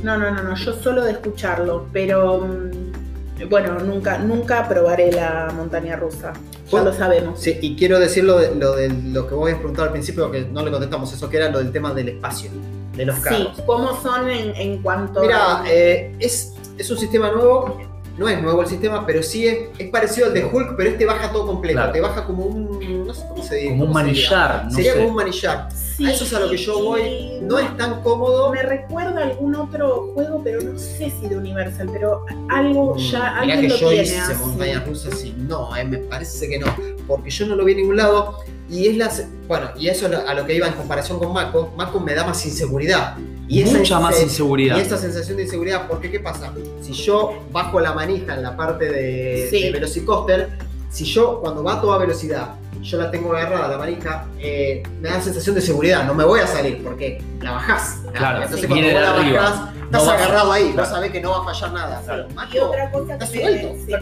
No, 0.03 0.17
no, 0.17 0.31
no, 0.31 0.43
no, 0.45 0.55
yo 0.55 0.73
solo 0.75 1.03
de 1.03 1.11
escucharlo, 1.11 1.89
pero 1.93 2.39
mm, 2.47 3.49
bueno, 3.49 3.81
nunca, 3.81 4.19
nunca 4.19 4.69
probaré 4.69 5.11
la 5.11 5.53
montaña 5.57 5.97
rusa. 5.97 6.33
Ya 6.71 6.83
lo 6.83 6.93
sabemos. 6.93 7.41
Sí, 7.41 7.59
y 7.61 7.75
quiero 7.75 7.99
decir 7.99 8.23
lo 8.23 8.39
de, 8.39 8.55
lo 8.55 8.77
de 8.77 8.91
lo 8.91 9.27
que 9.27 9.35
vos 9.35 9.45
habías 9.45 9.59
preguntado 9.59 9.87
al 9.87 9.93
principio, 9.93 10.31
que 10.31 10.43
no 10.45 10.65
le 10.65 10.71
contestamos, 10.71 11.13
eso 11.13 11.29
que 11.29 11.39
era 11.39 11.49
lo 11.51 11.59
del 11.59 11.73
tema 11.73 11.93
del 11.95 12.11
espacio, 12.11 12.51
de 12.99 13.07
los 13.07 13.17
Sí, 13.17 13.23
carros. 13.23 13.61
¿cómo 13.65 14.01
son 14.03 14.29
en, 14.29 14.55
en 14.57 14.83
cuanto 14.83 15.21
Mira, 15.23 15.63
a... 15.63 15.65
eh, 15.73 16.15
es, 16.19 16.53
es 16.77 16.91
un 16.91 16.99
sistema 16.99 17.31
nuevo, 17.33 17.79
no 18.19 18.29
es 18.29 18.43
nuevo 18.43 18.61
el 18.63 18.67
sistema, 18.67 19.07
pero 19.07 19.23
sí 19.23 19.47
es, 19.47 19.69
es 19.79 19.89
parecido 19.91 20.27
al 20.27 20.35
de 20.35 20.45
Hulk, 20.45 20.75
pero 20.77 20.91
este 20.91 21.07
baja 21.07 21.31
todo 21.33 21.47
completo, 21.47 21.77
Claro. 21.79 21.93
te 21.93 22.01
baja 22.01 22.25
como 22.27 22.45
un, 22.47 23.07
no 23.07 23.15
sé 23.15 23.25
cómo 23.29 23.43
se 23.43 23.55
dice. 23.57 23.69
Como 23.71 23.85
un 23.85 23.93
manillar, 23.93 24.65
no 24.65 24.71
Sería 24.73 24.93
sé. 24.93 24.99
como 24.99 25.11
un 25.11 25.15
manillar. 25.17 25.69
Sí, 25.73 26.05
A 26.07 26.11
eso 26.13 26.25
es 26.25 26.35
a 26.35 26.41
lo 26.41 26.49
que 26.51 26.57
yo 26.57 26.81
voy. 26.83 27.39
No 27.43 27.59
es 27.59 27.77
tan 27.77 28.03
cómodo. 28.03 28.53
Me 28.53 28.63
recuerda 28.63 29.21
a 29.21 29.25
algún 29.25 29.55
otro 29.57 30.13
juego, 30.15 30.41
pero 30.45 30.61
no 30.61 30.79
sé 30.79 31.11
si 31.11 31.29
de 31.29 31.37
Universal, 31.37 31.89
pero 31.93 32.25
algo 32.51 32.97
ya, 32.97 33.19
Mirá 33.19 33.39
alguien 33.41 33.61
que 33.63 33.69
lo 33.69 33.77
yo 33.77 33.89
tiene 33.91 34.03
hice 34.05 34.19
así. 34.19 34.35
montañas 34.45 34.87
rusas 34.87 35.25
y 35.25 35.31
no, 35.33 35.75
eh, 35.77 35.85
me 35.85 35.99
parece 35.99 36.49
que 36.49 36.59
no, 36.61 36.67
porque 37.09 37.31
yo 37.31 37.47
no 37.47 37.57
lo 37.57 37.65
vi 37.65 37.73
en 37.73 37.79
ningún 37.79 37.97
lado 37.97 38.39
y 38.69 38.87
es 38.89 38.97
la, 38.97 39.11
bueno, 39.47 39.71
y 39.79 39.89
eso 39.89 40.07
a 40.27 40.35
lo 40.35 40.45
que 40.47 40.55
iba 40.55 40.67
en 40.67 40.75
comparación 40.75 41.19
con 41.19 41.33
Mako, 41.33 41.73
Mako 41.77 42.01
me 42.01 42.15
da 42.15 42.25
más 42.25 42.45
inseguridad. 42.47 43.17
Y 43.49 43.63
esa 43.63 43.79
Mucha 43.79 43.99
más 43.99 44.21
inseguridad. 44.23 44.77
Y 44.77 44.81
esa 44.81 44.99
sensación 44.99 45.39
de 45.39 45.45
inseguridad, 45.45 45.87
porque 45.89 46.11
¿qué 46.11 46.21
pasa? 46.21 46.53
Si 46.83 46.93
yo 46.93 47.43
bajo 47.51 47.81
la 47.81 47.95
manija 47.95 48.35
en 48.35 48.43
la 48.43 48.57
parte 48.57 48.91
de, 48.91 49.49
Sí. 49.51 49.63
de 49.63 49.73
velocicoaster, 49.73 50.51
si 50.91 51.05
yo 51.05 51.41
cuando 51.41 51.63
va 51.65 51.75
a 51.75 51.81
toda 51.81 51.99
velocidad 51.99 52.51
yo 52.81 52.97
la 52.97 53.11
tengo 53.11 53.35
agarrada, 53.35 53.67
la 53.69 53.77
manija, 53.79 54.27
eh, 54.39 54.83
me 55.01 55.09
da 55.09 55.21
sensación 55.21 55.55
de 55.57 55.61
seguridad, 55.61 56.05
no 56.05 56.15
me 56.15 56.23
voy 56.25 56.39
a 56.41 56.47
salir 56.47 56.81
porque 56.85 57.21
la 57.41 57.53
bajás. 57.53 57.97
Claro, 58.13 58.37
entonces 58.43 58.61
sí, 58.61 58.67
cuando 58.69 58.87
vos 58.87 58.95
la 59.03 59.15
arriba. 59.19 59.43
bajás, 59.43 59.61
No 59.91 59.99
estás 59.99 60.09
a- 60.09 60.15
agarrado 60.15 60.53
ahí, 60.53 60.63
claro. 60.73 60.79
vos 60.83 60.89
sabés 60.89 61.11
que 61.11 61.21
no 61.21 61.31
va 61.31 61.39
a 61.39 61.45
fallar 61.55 61.73
nada. 61.73 62.03
Claro. 62.05 62.27
Y 62.31 62.35
Macho, 62.35 62.67
otra 62.69 62.91
cosa, 62.93 63.13
está 63.15 63.27
que 63.27 63.41
suelto. 63.41 63.69
sí, 63.85 63.93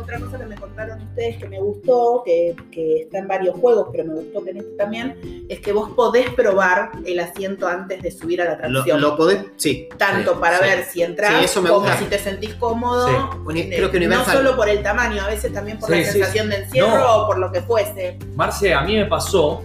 otra 0.00 0.18
cosa 0.20 0.38
que 0.38 0.46
me 0.46 0.54
contaron 0.56 1.02
ustedes 1.02 1.36
que 1.38 1.48
me 1.48 1.60
gustó, 1.60 2.22
que, 2.24 2.54
que 2.70 3.02
está 3.02 3.18
en 3.18 3.28
varios 3.28 3.56
juegos, 3.56 3.88
pero 3.92 4.04
me 4.04 4.14
gustó 4.14 4.42
que 4.44 4.50
en 4.50 4.56
este 4.58 4.70
también, 4.76 5.46
es 5.48 5.60
que 5.60 5.72
vos 5.72 5.90
podés 5.90 6.30
probar 6.30 6.90
el 7.04 7.20
asiento 7.20 7.66
antes 7.68 8.02
de 8.02 8.10
subir 8.10 8.40
a 8.42 8.44
la 8.46 8.52
atracción. 8.52 9.00
lo 9.00 9.16
podés, 9.16 9.44
sí. 9.56 9.88
tanto 9.96 10.34
Sí, 10.34 10.38
para 10.40 10.58
sí. 10.58 10.64
ver 10.64 10.84
si 10.84 11.02
entras 11.02 11.38
Sí, 11.38 11.44
eso 11.44 11.62
me 11.62 11.68
como 11.70 11.88
si 11.98 12.04
te 12.04 12.18
sentís 12.18 12.54
cómodo. 12.54 13.08
En 13.08 13.68
creo 13.70 13.90
que 13.90 13.96
Universal. 13.96 14.26
No 14.26 14.32
solo 14.32 14.56
por 14.56 14.68
el 14.68 14.82
tamaño, 14.82 15.22
a 15.22 15.26
veces 15.28 15.52
también 15.52 15.78
por 15.78 15.88
Sí, 15.90 15.96
la 16.00 16.04
sí, 16.06 16.12
sensación 16.12 16.48
de 16.50 16.56
encierro 16.56 16.98
No. 16.98 17.16
o 17.22 17.26
por 17.26 17.38
lo 17.38 17.50
que 17.52 17.62
fuese. 17.62 18.18
Marce, 18.34 18.72
a 18.74 18.82
mí 18.82 18.94
me 18.96 19.06
pasó 19.06 19.62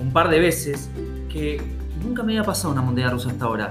un 0.00 0.12
par 0.12 0.28
de 0.28 0.38
veces 0.40 0.88
que 1.32 1.60
nunca 2.02 2.22
me 2.22 2.32
había 2.32 2.44
pasado 2.44 2.72
una 2.72 2.82
montaña 2.82 3.10
rusa 3.10 3.30
hasta 3.30 3.44
ahora. 3.44 3.70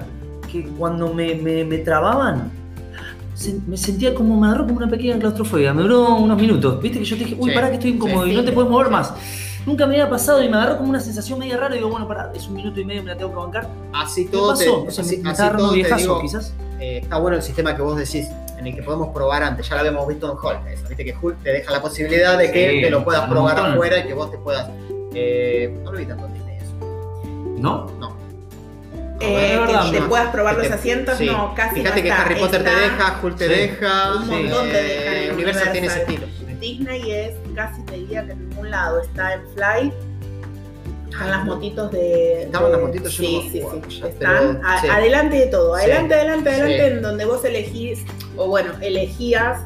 Que 0.51 0.63
cuando 0.77 1.13
me, 1.13 1.35
me- 1.35 1.63
me 1.63 1.77
trababan, 1.79 2.51
me 3.67 3.77
sentía 3.77 4.13
como, 4.13 4.39
me 4.39 4.47
agarró 4.47 4.65
como 4.65 4.77
una 4.77 4.89
pequeña 4.89 5.17
claustrofobia. 5.19 5.73
Me 5.73 5.81
duró 5.83 6.15
unos 6.15 6.37
minutos. 6.39 6.81
Viste 6.81 6.99
que 6.99 7.05
yo 7.05 7.17
te 7.17 7.23
dije, 7.25 7.35
uy, 7.39 7.49
Sí. 7.49 7.55
pará 7.55 7.69
que 7.69 7.75
estoy 7.75 7.91
incómodo 7.91 8.25
Sí, 8.25 8.31
y 8.31 8.35
no 8.35 8.43
te 8.43 8.51
puedes 8.51 8.69
mover 8.69 8.89
más. 8.89 9.13
Nunca 9.65 9.87
me 9.87 9.93
había 9.95 10.09
pasado 10.09 10.43
y 10.43 10.49
me 10.49 10.57
agarró 10.57 10.77
como 10.77 10.89
una 10.89 10.99
sensación 10.99 11.39
media 11.39 11.55
rara 11.57 11.73
y 11.73 11.77
digo, 11.77 11.89
bueno, 11.89 12.07
pará, 12.07 12.31
es 12.35 12.47
un 12.47 12.55
minuto 12.55 12.79
y 12.81 12.85
medio, 12.85 13.01
me 13.01 13.09
la 13.11 13.17
tengo 13.17 13.29
que 13.31 13.37
bancar. 13.37 13.69
Así 13.93 14.25
¿Qué 14.25 14.31
todo 14.31 14.49
pasó? 14.49 14.63
te, 14.83 14.87
O 14.87 14.91
sea, 14.91 15.03
así, 15.05 15.17
me, 15.17 15.33
todo 15.57 15.71
viejazo, 15.71 15.97
digo, 16.01 16.21
quizás. 16.21 16.53
eh, 16.79 16.99
está 17.01 17.17
bueno 17.17 17.37
el 17.37 17.43
sistema 17.43 17.73
que 17.75 17.81
vos 17.81 17.95
decís, 17.97 18.27
en 18.59 18.67
el 18.67 18.75
que 18.75 18.83
podemos 18.83 19.09
probar 19.09 19.41
antes. 19.41 19.67
Ya 19.69 19.75
lo 19.75 19.79
habíamos 19.81 20.05
visto 20.07 20.25
en 20.31 20.37
Hulk. 20.37 20.67
eso, 20.67 20.87
Viste 20.89 21.05
que 21.05 21.15
Hulk 21.21 21.41
te 21.43 21.51
deja 21.53 21.71
la 21.71 21.81
posibilidad 21.81 22.37
de 22.37 22.51
que 22.51 22.71
Sí, 22.71 22.81
te 22.81 22.89
lo 22.89 23.03
puedas 23.05 23.27
probar 23.29 23.57
afuera 23.57 23.99
y 23.99 24.03
que 24.07 24.13
vos 24.13 24.29
te 24.31 24.37
puedas. 24.37 24.69
Eh, 25.15 25.73
no 25.83 25.91
lo 25.93 25.97
vi 25.97 26.05
tanto 26.05 26.25
en 26.25 26.33
Disney 26.33 26.57
eso. 26.57 26.73
¿no? 27.59 27.87
No. 27.99 28.13
Eh, 29.25 29.59
que 29.85 29.91
te 29.91 29.99
no. 30.01 30.09
puedas 30.09 30.27
probar 30.29 30.55
los 30.57 30.67
te- 30.67 30.73
asientos, 30.73 31.17
sí. 31.17 31.25
no, 31.25 31.53
casi 31.55 31.75
Fíjate 31.75 31.95
no 31.97 32.03
que 32.03 32.09
está. 32.09 32.21
Harry 32.23 32.35
Potter 32.35 32.63
te 32.63 32.69
Está- 32.69 32.81
deja, 32.81 33.19
Hulk 33.23 33.35
te 33.37 33.47
Sí. 33.47 33.53
deja. 33.53 34.11
Un 34.15 34.27
montón 34.27 34.69
te 34.69 34.79
eh, 34.79 34.99
dejan 34.99 35.23
en 35.23 35.33
Universal 35.33 35.71
tiene 35.71 35.87
ese 35.87 35.99
estilo. 36.01 36.27
Disney 36.59 37.11
es 37.11 37.31
casi 37.55 37.81
te 37.83 37.95
diría 37.95 38.25
que 38.25 38.31
en 38.31 38.49
ningún 38.49 38.71
lado 38.71 39.01
está 39.01 39.33
en 39.33 39.41
Fly. 39.53 39.93
Están 41.11 41.29
las 41.29 41.45
motitos 41.45 41.91
de. 41.91 42.43
Estaban 42.43 42.71
de- 42.71 42.77
las 42.77 42.87
motitos, 42.87 43.11
yo 43.13 43.23
sí, 43.23 43.49
sí, 43.51 43.63
sí. 43.89 44.01
Están 44.07 44.61
a- 44.63 44.79
adelante 44.95 45.35
de 45.37 45.45
todo. 45.47 45.75
Adelante, 45.75 46.13
adelante, 46.15 46.49
adelante, 46.49 46.87
en 46.87 47.01
donde 47.01 47.25
vos 47.25 47.43
elegís, 47.45 48.03
o 48.37 48.47
bueno, 48.47 48.71
elegías 48.81 49.59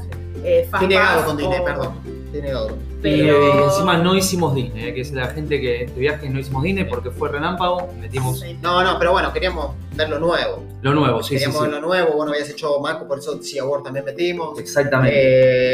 eh, 0.43 0.67
Fast 0.69 0.83
Estoy 0.83 0.97
negado 0.97 1.25
con 1.25 1.37
Disney, 1.37 1.59
o- 1.59 1.63
perdón. 1.65 1.93
Estoy 2.25 2.41
negado. 2.41 2.77
Y, 2.99 3.01
Pero- 3.01 3.61
eh, 3.61 3.63
encima 3.65 3.97
no 3.97 4.15
hicimos 4.15 4.55
Disney, 4.55 4.89
eh, 4.89 4.93
que 4.93 5.01
es 5.01 5.11
la 5.11 5.27
gente 5.27 5.61
que 5.61 5.83
este 5.83 5.99
viaje 5.99 6.29
no 6.29 6.39
hicimos 6.39 6.63
Disney 6.63 6.85
porque 6.85 7.11
fue 7.11 7.29
relámpago, 7.29 7.89
metimos 7.99 8.39
Sí. 8.39 8.57
No, 8.61 8.83
no, 8.83 8.97
pero 8.97 9.11
bueno, 9.11 9.31
queríamos 9.31 9.75
ver 9.95 10.09
lo 10.09 10.19
nuevo. 10.19 10.63
lo 10.81 10.93
nuevo, 10.93 11.21
sí, 11.21 11.29
sí, 11.29 11.33
queríamos 11.35 11.57
sí. 11.57 11.63
ver 11.63 11.81
lo 11.81 11.87
nuevo. 11.87 12.13
Bueno, 12.15 12.31
habías 12.31 12.49
hecho 12.49 12.79
Marco, 12.79 13.07
por 13.07 13.19
eso 13.19 13.41
Sea 13.41 13.65
World 13.65 13.85
también 13.85 14.03
metimos. 14.05 14.57
Exactamente. 14.59 15.15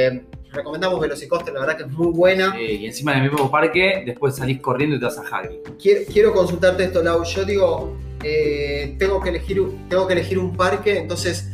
Eh, 0.07 0.25
recomendamos 0.51 0.99
Velocicoaster, 0.99 1.53
la 1.53 1.61
verdad 1.61 1.77
que 1.77 1.83
es 1.83 1.89
muy 1.91 2.11
buena. 2.11 2.59
Y 2.59 2.85
encima 2.85 3.13
en 3.13 3.23
el 3.23 3.31
mismo 3.31 3.49
parque, 3.49 4.03
después 4.05 4.35
salís 4.35 4.59
corriendo 4.59 4.97
y 4.97 4.99
te 4.99 5.05
vas 5.05 5.17
a 5.17 5.21
Hagrid. 5.21 5.59
Quiero, 5.81 6.01
quiero 6.11 6.33
consultarte 6.33 6.83
esto, 6.83 7.01
Lau. 7.01 7.23
Yo 7.23 7.43
digo, 7.45 7.95
eh, 8.23 8.95
tengo, 8.99 9.21
que 9.21 9.29
elegir, 9.29 9.61
tengo 9.89 10.05
que 10.07 10.13
elegir 10.13 10.37
un 10.39 10.55
parque, 10.55 10.97
entonces, 10.99 11.49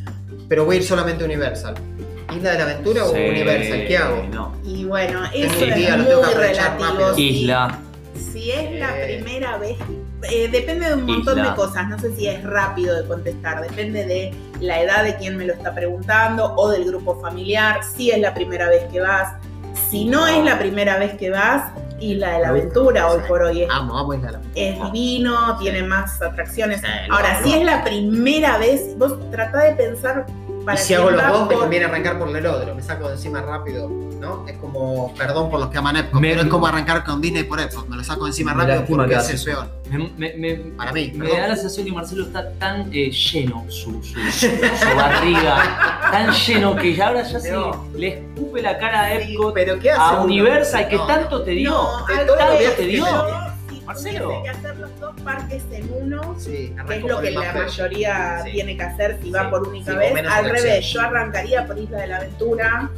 pero 0.48 0.66
voy 0.66 0.76
a 0.76 0.80
ir 0.80 0.84
solamente 0.86 1.24
a 1.24 1.28
Universal. 1.28 1.76
¿Isla 2.36 2.52
de 2.52 2.58
la 2.58 2.64
Aventura 2.64 3.06
o 3.06 3.12
Universal? 3.12 3.86
¿Qué 3.88 3.98
hago? 3.98 4.24
No. 4.32 4.56
Y 4.64 4.86
bueno, 4.86 5.22
Tengo 5.32 5.46
eso 5.54 5.66
es 5.66 5.76
día, 5.76 5.92
lo 5.92 6.04
muy 6.04 6.06
tengo 6.08 6.22
que 6.22 6.28
aprovechar 6.30 6.78
relativo. 6.80 7.14
sí. 7.16 7.28
Isla. 7.42 7.80
Si 8.32 8.52
es 8.52 8.80
la 8.80 9.00
Eh. 9.00 9.16
primera 9.22 9.58
vez, 9.58 9.78
eh, 10.30 10.48
depende 10.52 10.88
de 10.90 10.94
un 10.96 11.06
montón 11.06 11.38
Isla. 11.38 11.50
de 11.52 11.56
cosas. 11.56 11.88
No 11.90 11.98
sé 12.00 12.16
si 12.16 12.28
es 12.28 12.44
rápido 12.44 13.02
de 13.02 13.08
contestar. 13.08 13.62
Depende 13.62 14.06
de 14.06 14.34
la 14.60 14.82
edad 14.82 15.04
de 15.04 15.16
quien 15.18 15.38
me 15.38 15.46
lo 15.46 15.54
está 15.54 15.74
preguntando 15.74 16.54
o 16.56 16.70
del 16.70 16.86
grupo 16.86 17.20
familiar. 17.22 17.80
Si 17.84 18.12
es 18.12 18.20
la 18.20 18.34
primera 18.34 18.68
vez 18.70 18.84
que 18.92 19.00
vas. 19.02 19.34
Si 19.90 20.06
no 20.06 20.28
es 20.28 20.44
la 20.44 20.60
primera 20.60 20.98
vez 21.00 21.14
que 21.18 21.30
vas, 21.30 21.72
Isla 22.00 22.34
de 22.34 22.40
la 22.40 22.50
Aventura 22.50 23.08
hoy 23.10 23.22
por 23.28 23.42
hoy 23.42 23.64
es, 23.64 23.70
Amo, 23.72 23.98
amo 23.98 24.14
Isla 24.14 24.28
de 24.28 24.32
la 24.34 24.38
Aventura. 24.40 24.66
es 24.66 24.84
divino, 24.92 25.58
tiene 25.60 25.84
más 25.84 26.22
atracciones. 26.22 26.82
Ahora, 27.10 27.38
amo. 27.38 27.48
si 27.48 27.54
es 27.54 27.64
la 27.66 27.84
primera 27.84 28.58
vez, 28.58 28.98
vos 28.98 29.14
tratá 29.32 29.60
de 29.64 29.72
pensar 29.76 30.26
para 30.70 30.82
Y 30.82 30.84
si 30.84 30.94
hago 30.94 31.10
los 31.10 31.28
dos, 31.28 31.48
me 31.50 31.56
conviene 31.56 31.86
arrancar 31.86 32.20
por 32.20 32.30
Lelodro, 32.30 32.76
me 32.76 32.82
saco 32.84 33.08
de 33.08 33.16
encima 33.16 33.42
rápido, 33.42 33.90
¿no? 33.90 34.46
Es 34.48 34.56
como, 34.58 35.14
perdón 35.16 35.50
por 35.50 35.60
los 35.60 35.70
que 35.70 35.78
aman 35.80 35.96
Epcot, 35.98 36.22
Me- 36.22 36.30
pero 36.30 36.42
es 36.44 36.48
como 36.48 36.68
arrancar 36.68 37.04
con 37.04 37.20
Disney 37.22 37.44
por 37.44 37.60
Epcot, 37.60 37.88
me 37.88 37.98
lo 37.98 38.04
saco 38.04 38.26
de 38.26 38.30
encima 38.30 38.54
Me 38.54 38.64
rápido 38.66 38.86
porque 38.98 39.14
que 39.14 39.20
es 39.20 39.30
el 39.30 39.44
peor. 39.44 39.68
Me, 39.90 39.98
me- 40.18 40.34
me- 40.38 40.56
Para 40.78 40.92
mí, 40.94 41.12
me 41.16 41.26
perdón. 41.26 41.42
da 41.42 41.48
la 41.48 41.56
sensación 41.56 41.86
que 41.88 41.92
Marcelo 41.92 42.24
está 42.26 42.52
tan 42.54 42.90
eh, 42.94 43.10
lleno, 43.12 43.66
su, 43.70 44.04
su, 44.04 44.20
su- 44.32 44.48
su 44.48 44.96
barriga, 44.96 46.00
tan 46.12 46.32
lleno 46.32 46.76
que 46.76 47.02
ahora 47.02 47.24
ya 47.24 47.40
se 47.40 47.52
No. 47.52 47.88
le 47.96 48.08
escupe 48.10 48.62
la 48.62 48.78
cara 48.78 49.06
a 49.06 49.20
Sí, 49.20 49.34
Epcot, 49.34 49.54
Pero 49.54 49.80
¿qué 49.80 49.92
hace 49.92 50.02
a 50.02 50.12
uno? 50.12 50.24
Universal, 50.26 50.88
que 50.88 50.96
No, 50.98 51.08
tanto 51.08 51.42
te 51.44 51.52
dio. 51.52 51.72
No, 51.72 52.06
que 52.06 52.16
te 52.78 52.84
dio. 52.86 53.06
pero 53.06 53.86
Marcelo. 53.86 54.44
que 54.44 54.50
hacer 54.50 54.79
dos 55.14 55.22
parques 55.24 55.64
en 55.72 55.90
uno, 56.02 56.36
Sí, 56.38 56.74
que 56.88 56.96
es 56.96 57.04
lo 57.04 57.20
que 57.22 57.32
la 57.32 57.40
más 57.42 57.54
feo. 57.54 57.64
mayoría 57.64 58.42
Sí. 58.46 58.52
tiene 58.52 58.78
que 58.78 58.84
hacer 58.84 59.20
si 59.22 59.32
va 59.32 59.44
Sí, 59.44 59.48
por 59.50 59.68
única 59.68 59.94
vez. 59.96 60.14
Al 60.30 60.50
revés, 60.50 60.86
yo 60.92 61.02
arrancaría 61.02 61.66
por 61.66 61.78
Isla 61.78 62.00
de 62.02 62.08
la 62.08 62.18
Aventura 62.18 62.90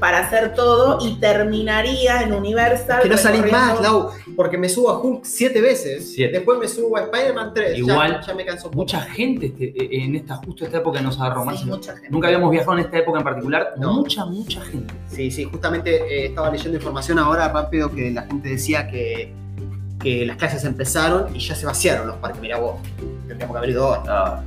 para 0.00 0.18
hacer 0.18 0.54
todo 0.54 0.98
y 1.06 1.18
terminaría 1.20 2.22
en 2.22 2.32
Universal. 2.32 3.02
Que 3.02 3.08
no 3.08 3.16
salís 3.16 3.42
recorriendo- 3.42 3.74
más, 3.74 3.80
Lau, 3.80 4.10
porque 4.36 4.58
me 4.58 4.68
subo 4.68 4.90
a 4.90 4.98
Hulk 5.00 5.24
siete 5.24 5.60
veces, 5.60 6.12
Siete. 6.14 6.32
después 6.34 6.58
me 6.58 6.68
subo 6.68 6.96
a 6.96 7.02
Spider-Man 7.02 7.52
3, 7.54 7.72
ya- 7.72 7.78
Igual, 7.78 8.20
ya, 8.26 8.34
me 8.34 8.44
canso. 8.44 8.70
Mucha 8.72 9.00
gente 9.00 9.46
este- 9.46 9.68
eh, 9.68 10.04
en 10.04 10.16
esta 10.16 10.36
justo 10.36 10.64
esta 10.64 10.78
época 10.78 11.00
nos 11.00 11.18
agarró 11.20 11.40
Sí, 11.42 11.46
Marcelo. 11.46 11.76
mucha 11.76 11.92
gente. 11.92 12.08
Nunca 12.10 12.26
habíamos 12.26 12.50
viajado 12.50 12.72
en 12.78 12.84
esta 12.84 12.98
época 12.98 13.18
en 13.18 13.24
particular. 13.24 13.74
No. 13.78 13.94
Mucha, 13.94 14.24
mucha 14.26 14.60
gente. 14.62 14.92
Sí, 15.08 15.30
sí, 15.30 15.44
justamente 15.44 15.94
eh, 15.96 16.26
estaba 16.26 16.50
leyendo 16.50 16.76
información 16.76 17.18
ahora 17.18 17.48
rápido 17.48 17.90
que 17.90 18.10
la 18.10 18.22
gente 18.22 18.48
decía 18.50 18.88
que, 18.88 19.32
que 20.04 20.24
las 20.26 20.36
clases 20.36 20.62
empezaron 20.64 21.34
y 21.34 21.40
ya 21.40 21.54
se 21.56 21.66
vaciaron 21.66 22.06
los 22.06 22.16
parques. 22.18 22.40
Mirá 22.40 22.58
vos, 22.58 22.76
tendríamos 23.26 23.54
que 23.54 23.58
haber 23.58 23.70
ido 23.70 23.94
ahora. 23.94 24.42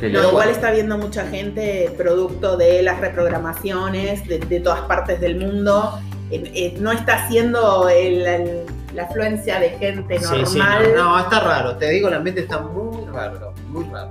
Qué 0.00 0.08
No, 0.08 0.12
Pero 0.14 0.18
igual 0.30 0.32
bueno. 0.32 0.50
está 0.50 0.70
viendo 0.72 0.98
mucha 0.98 1.26
gente 1.28 1.94
producto 1.96 2.56
de 2.56 2.82
las 2.82 2.98
reprogramaciones 3.00 4.26
de, 4.26 4.38
de 4.40 4.60
todas 4.60 4.80
partes 4.82 5.20
del 5.20 5.38
mundo. 5.38 6.00
Eh, 6.30 6.50
eh, 6.54 6.76
no 6.80 6.90
está 6.90 7.24
haciendo 7.26 7.88
el- 7.88 8.26
el- 8.26 8.60
la 8.94 9.04
afluencia 9.04 9.60
de 9.60 9.70
gente 9.70 10.18
Sí, 10.18 10.24
normal. 10.24 10.46
sí, 10.46 10.58
no, 10.96 11.04
no, 11.16 11.20
está 11.20 11.40
raro, 11.40 11.76
te 11.76 11.90
digo, 11.90 12.08
el 12.08 12.14
ambiente 12.14 12.40
está 12.42 12.60
muy 12.60 13.04
raro, 13.06 13.52
muy 13.68 13.84
raro. 13.84 14.10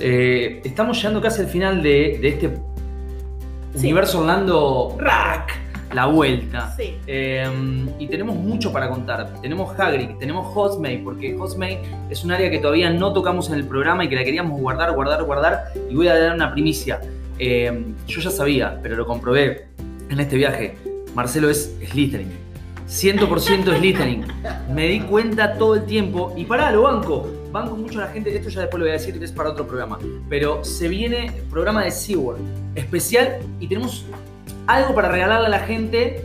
Eh, 0.00 0.60
estamos 0.64 0.96
llegando 0.98 1.20
casi 1.20 1.40
al 1.42 1.46
final 1.48 1.82
de, 1.82 2.18
de 2.20 2.28
este 2.28 2.48
Sí. 3.74 3.86
universo 3.86 4.20
Orlando 4.20 4.96
Rack. 4.98 5.59
La 5.92 6.06
vuelta. 6.06 6.74
Sí. 6.76 6.96
Eh, 7.06 7.86
y 7.98 8.06
tenemos 8.06 8.36
mucho 8.36 8.72
para 8.72 8.88
contar. 8.88 9.40
Tenemos 9.40 9.78
Hagrid, 9.78 10.10
tenemos 10.18 10.46
Hostmate, 10.54 11.00
porque 11.04 11.34
Hostmate 11.34 11.82
es 12.08 12.24
un 12.24 12.32
área 12.32 12.50
que 12.50 12.58
todavía 12.58 12.90
no 12.90 13.12
tocamos 13.12 13.48
en 13.48 13.54
el 13.54 13.64
programa 13.64 14.04
y 14.04 14.08
que 14.08 14.16
la 14.16 14.24
queríamos 14.24 14.60
guardar, 14.60 14.92
guardar, 14.94 15.22
guardar. 15.24 15.64
Y 15.88 15.94
voy 15.94 16.08
a 16.08 16.18
dar 16.18 16.34
una 16.34 16.52
primicia. 16.52 17.00
Eh, 17.38 17.84
yo 18.06 18.20
ya 18.20 18.30
sabía, 18.30 18.78
pero 18.82 18.96
lo 18.96 19.06
comprobé 19.06 19.66
en 20.10 20.20
este 20.20 20.36
viaje. 20.36 20.76
Marcelo 21.14 21.50
es 21.50 21.76
Slytherin. 21.88 22.30
100% 22.88 23.78
Slytherin. 23.78 24.26
Me 24.74 24.88
di 24.88 25.00
cuenta 25.00 25.54
todo 25.54 25.76
el 25.76 25.84
tiempo. 25.84 26.34
Y 26.36 26.44
pará, 26.44 26.70
lo 26.72 26.82
banco. 26.82 27.28
Banco 27.52 27.76
mucho 27.76 27.98
a 28.00 28.06
la 28.06 28.12
gente. 28.12 28.34
Esto 28.34 28.50
ya 28.50 28.62
después 28.62 28.78
lo 28.78 28.84
voy 28.84 28.90
a 28.90 28.98
decir 28.98 29.18
que 29.18 29.24
es 29.24 29.32
para 29.32 29.50
otro 29.50 29.66
programa. 29.66 29.98
Pero 30.28 30.64
se 30.64 30.88
viene 30.88 31.32
programa 31.50 31.84
de 31.84 31.90
SeaWorld 31.90 32.40
especial 32.76 33.38
y 33.58 33.68
tenemos 33.68 34.06
algo 34.74 34.94
para 34.94 35.08
regalarle 35.08 35.46
a 35.46 35.50
la 35.50 35.60
gente 35.60 36.24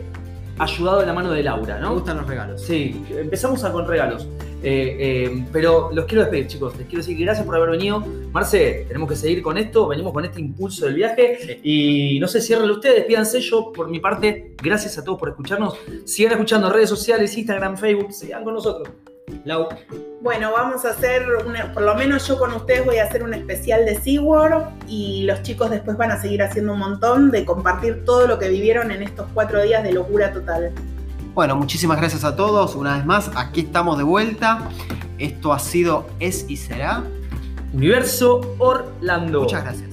ayudado 0.58 1.00
de 1.00 1.06
la 1.06 1.12
mano 1.12 1.30
de 1.32 1.42
Laura, 1.42 1.76
Me 1.76 1.80
¿no? 1.82 1.94
gustan 1.94 2.16
los 2.18 2.26
regalos. 2.26 2.62
Sí, 2.62 3.04
empezamos 3.10 3.62
a 3.64 3.72
con 3.72 3.86
regalos. 3.86 4.26
Eh, 4.62 4.96
eh, 4.98 5.44
pero 5.52 5.90
los 5.92 6.06
quiero 6.06 6.22
despedir, 6.22 6.46
chicos. 6.46 6.76
Les 6.76 6.86
quiero 6.86 7.02
decir 7.02 7.16
que 7.16 7.24
gracias 7.24 7.44
por 7.44 7.56
haber 7.56 7.70
venido. 7.70 8.00
Marce, 8.32 8.84
tenemos 8.88 9.08
que 9.08 9.16
seguir 9.16 9.42
con 9.42 9.58
esto. 9.58 9.88
Venimos 9.88 10.12
con 10.12 10.24
este 10.24 10.40
impulso 10.40 10.86
del 10.86 10.94
viaje. 10.94 11.60
Y 11.62 12.18
no 12.20 12.26
sé, 12.26 12.40
ciérrenlo 12.40 12.74
ustedes, 12.74 12.96
despídanse. 12.96 13.40
Yo, 13.40 13.72
por 13.72 13.88
mi 13.88 14.00
parte, 14.00 14.54
gracias 14.62 14.96
a 14.98 15.04
todos 15.04 15.18
por 15.18 15.28
escucharnos. 15.28 15.76
Sigan 16.04 16.32
escuchando 16.32 16.70
redes 16.70 16.88
sociales, 16.88 17.36
Instagram, 17.36 17.76
Facebook. 17.76 18.12
Sigan 18.12 18.44
con 18.44 18.54
nosotros. 18.54 18.88
Lau, 19.46 19.68
Bueno, 20.22 20.50
vamos 20.52 20.84
a 20.84 20.90
hacer, 20.90 21.24
una- 21.46 21.72
por 21.72 21.84
lo 21.84 21.94
menos 21.94 22.26
yo 22.26 22.36
con 22.36 22.52
ustedes 22.52 22.84
voy 22.84 22.96
a 22.96 23.04
hacer 23.04 23.22
un 23.22 23.32
especial 23.32 23.84
de 23.86 23.94
SeaWorld 23.94 24.64
y 24.88 25.22
los 25.24 25.40
chicos 25.42 25.70
después 25.70 25.96
van 25.96 26.10
a 26.10 26.20
seguir 26.20 26.42
haciendo 26.42 26.72
un 26.72 26.80
montón 26.80 27.30
de 27.30 27.44
compartir 27.44 28.04
todo 28.04 28.26
lo 28.26 28.40
que 28.40 28.48
vivieron 28.48 28.90
en 28.90 29.04
estos 29.04 29.26
cuatro 29.32 29.62
días 29.62 29.84
de 29.84 29.92
locura 29.92 30.32
total. 30.32 30.72
Bueno, 31.32 31.54
muchísimas 31.54 31.98
gracias 31.98 32.24
a 32.24 32.34
todos. 32.34 32.74
Una 32.74 32.96
vez 32.96 33.06
más, 33.06 33.30
aquí 33.36 33.60
estamos 33.60 33.98
de 33.98 34.04
vuelta. 34.04 34.68
Esto 35.18 35.52
ha 35.52 35.60
sido 35.60 36.08
Es 36.18 36.44
y 36.48 36.56
Será. 36.56 37.04
Universo 37.72 38.40
Orlando. 38.58 39.42
Muchas 39.42 39.62
gracias. 39.62 39.90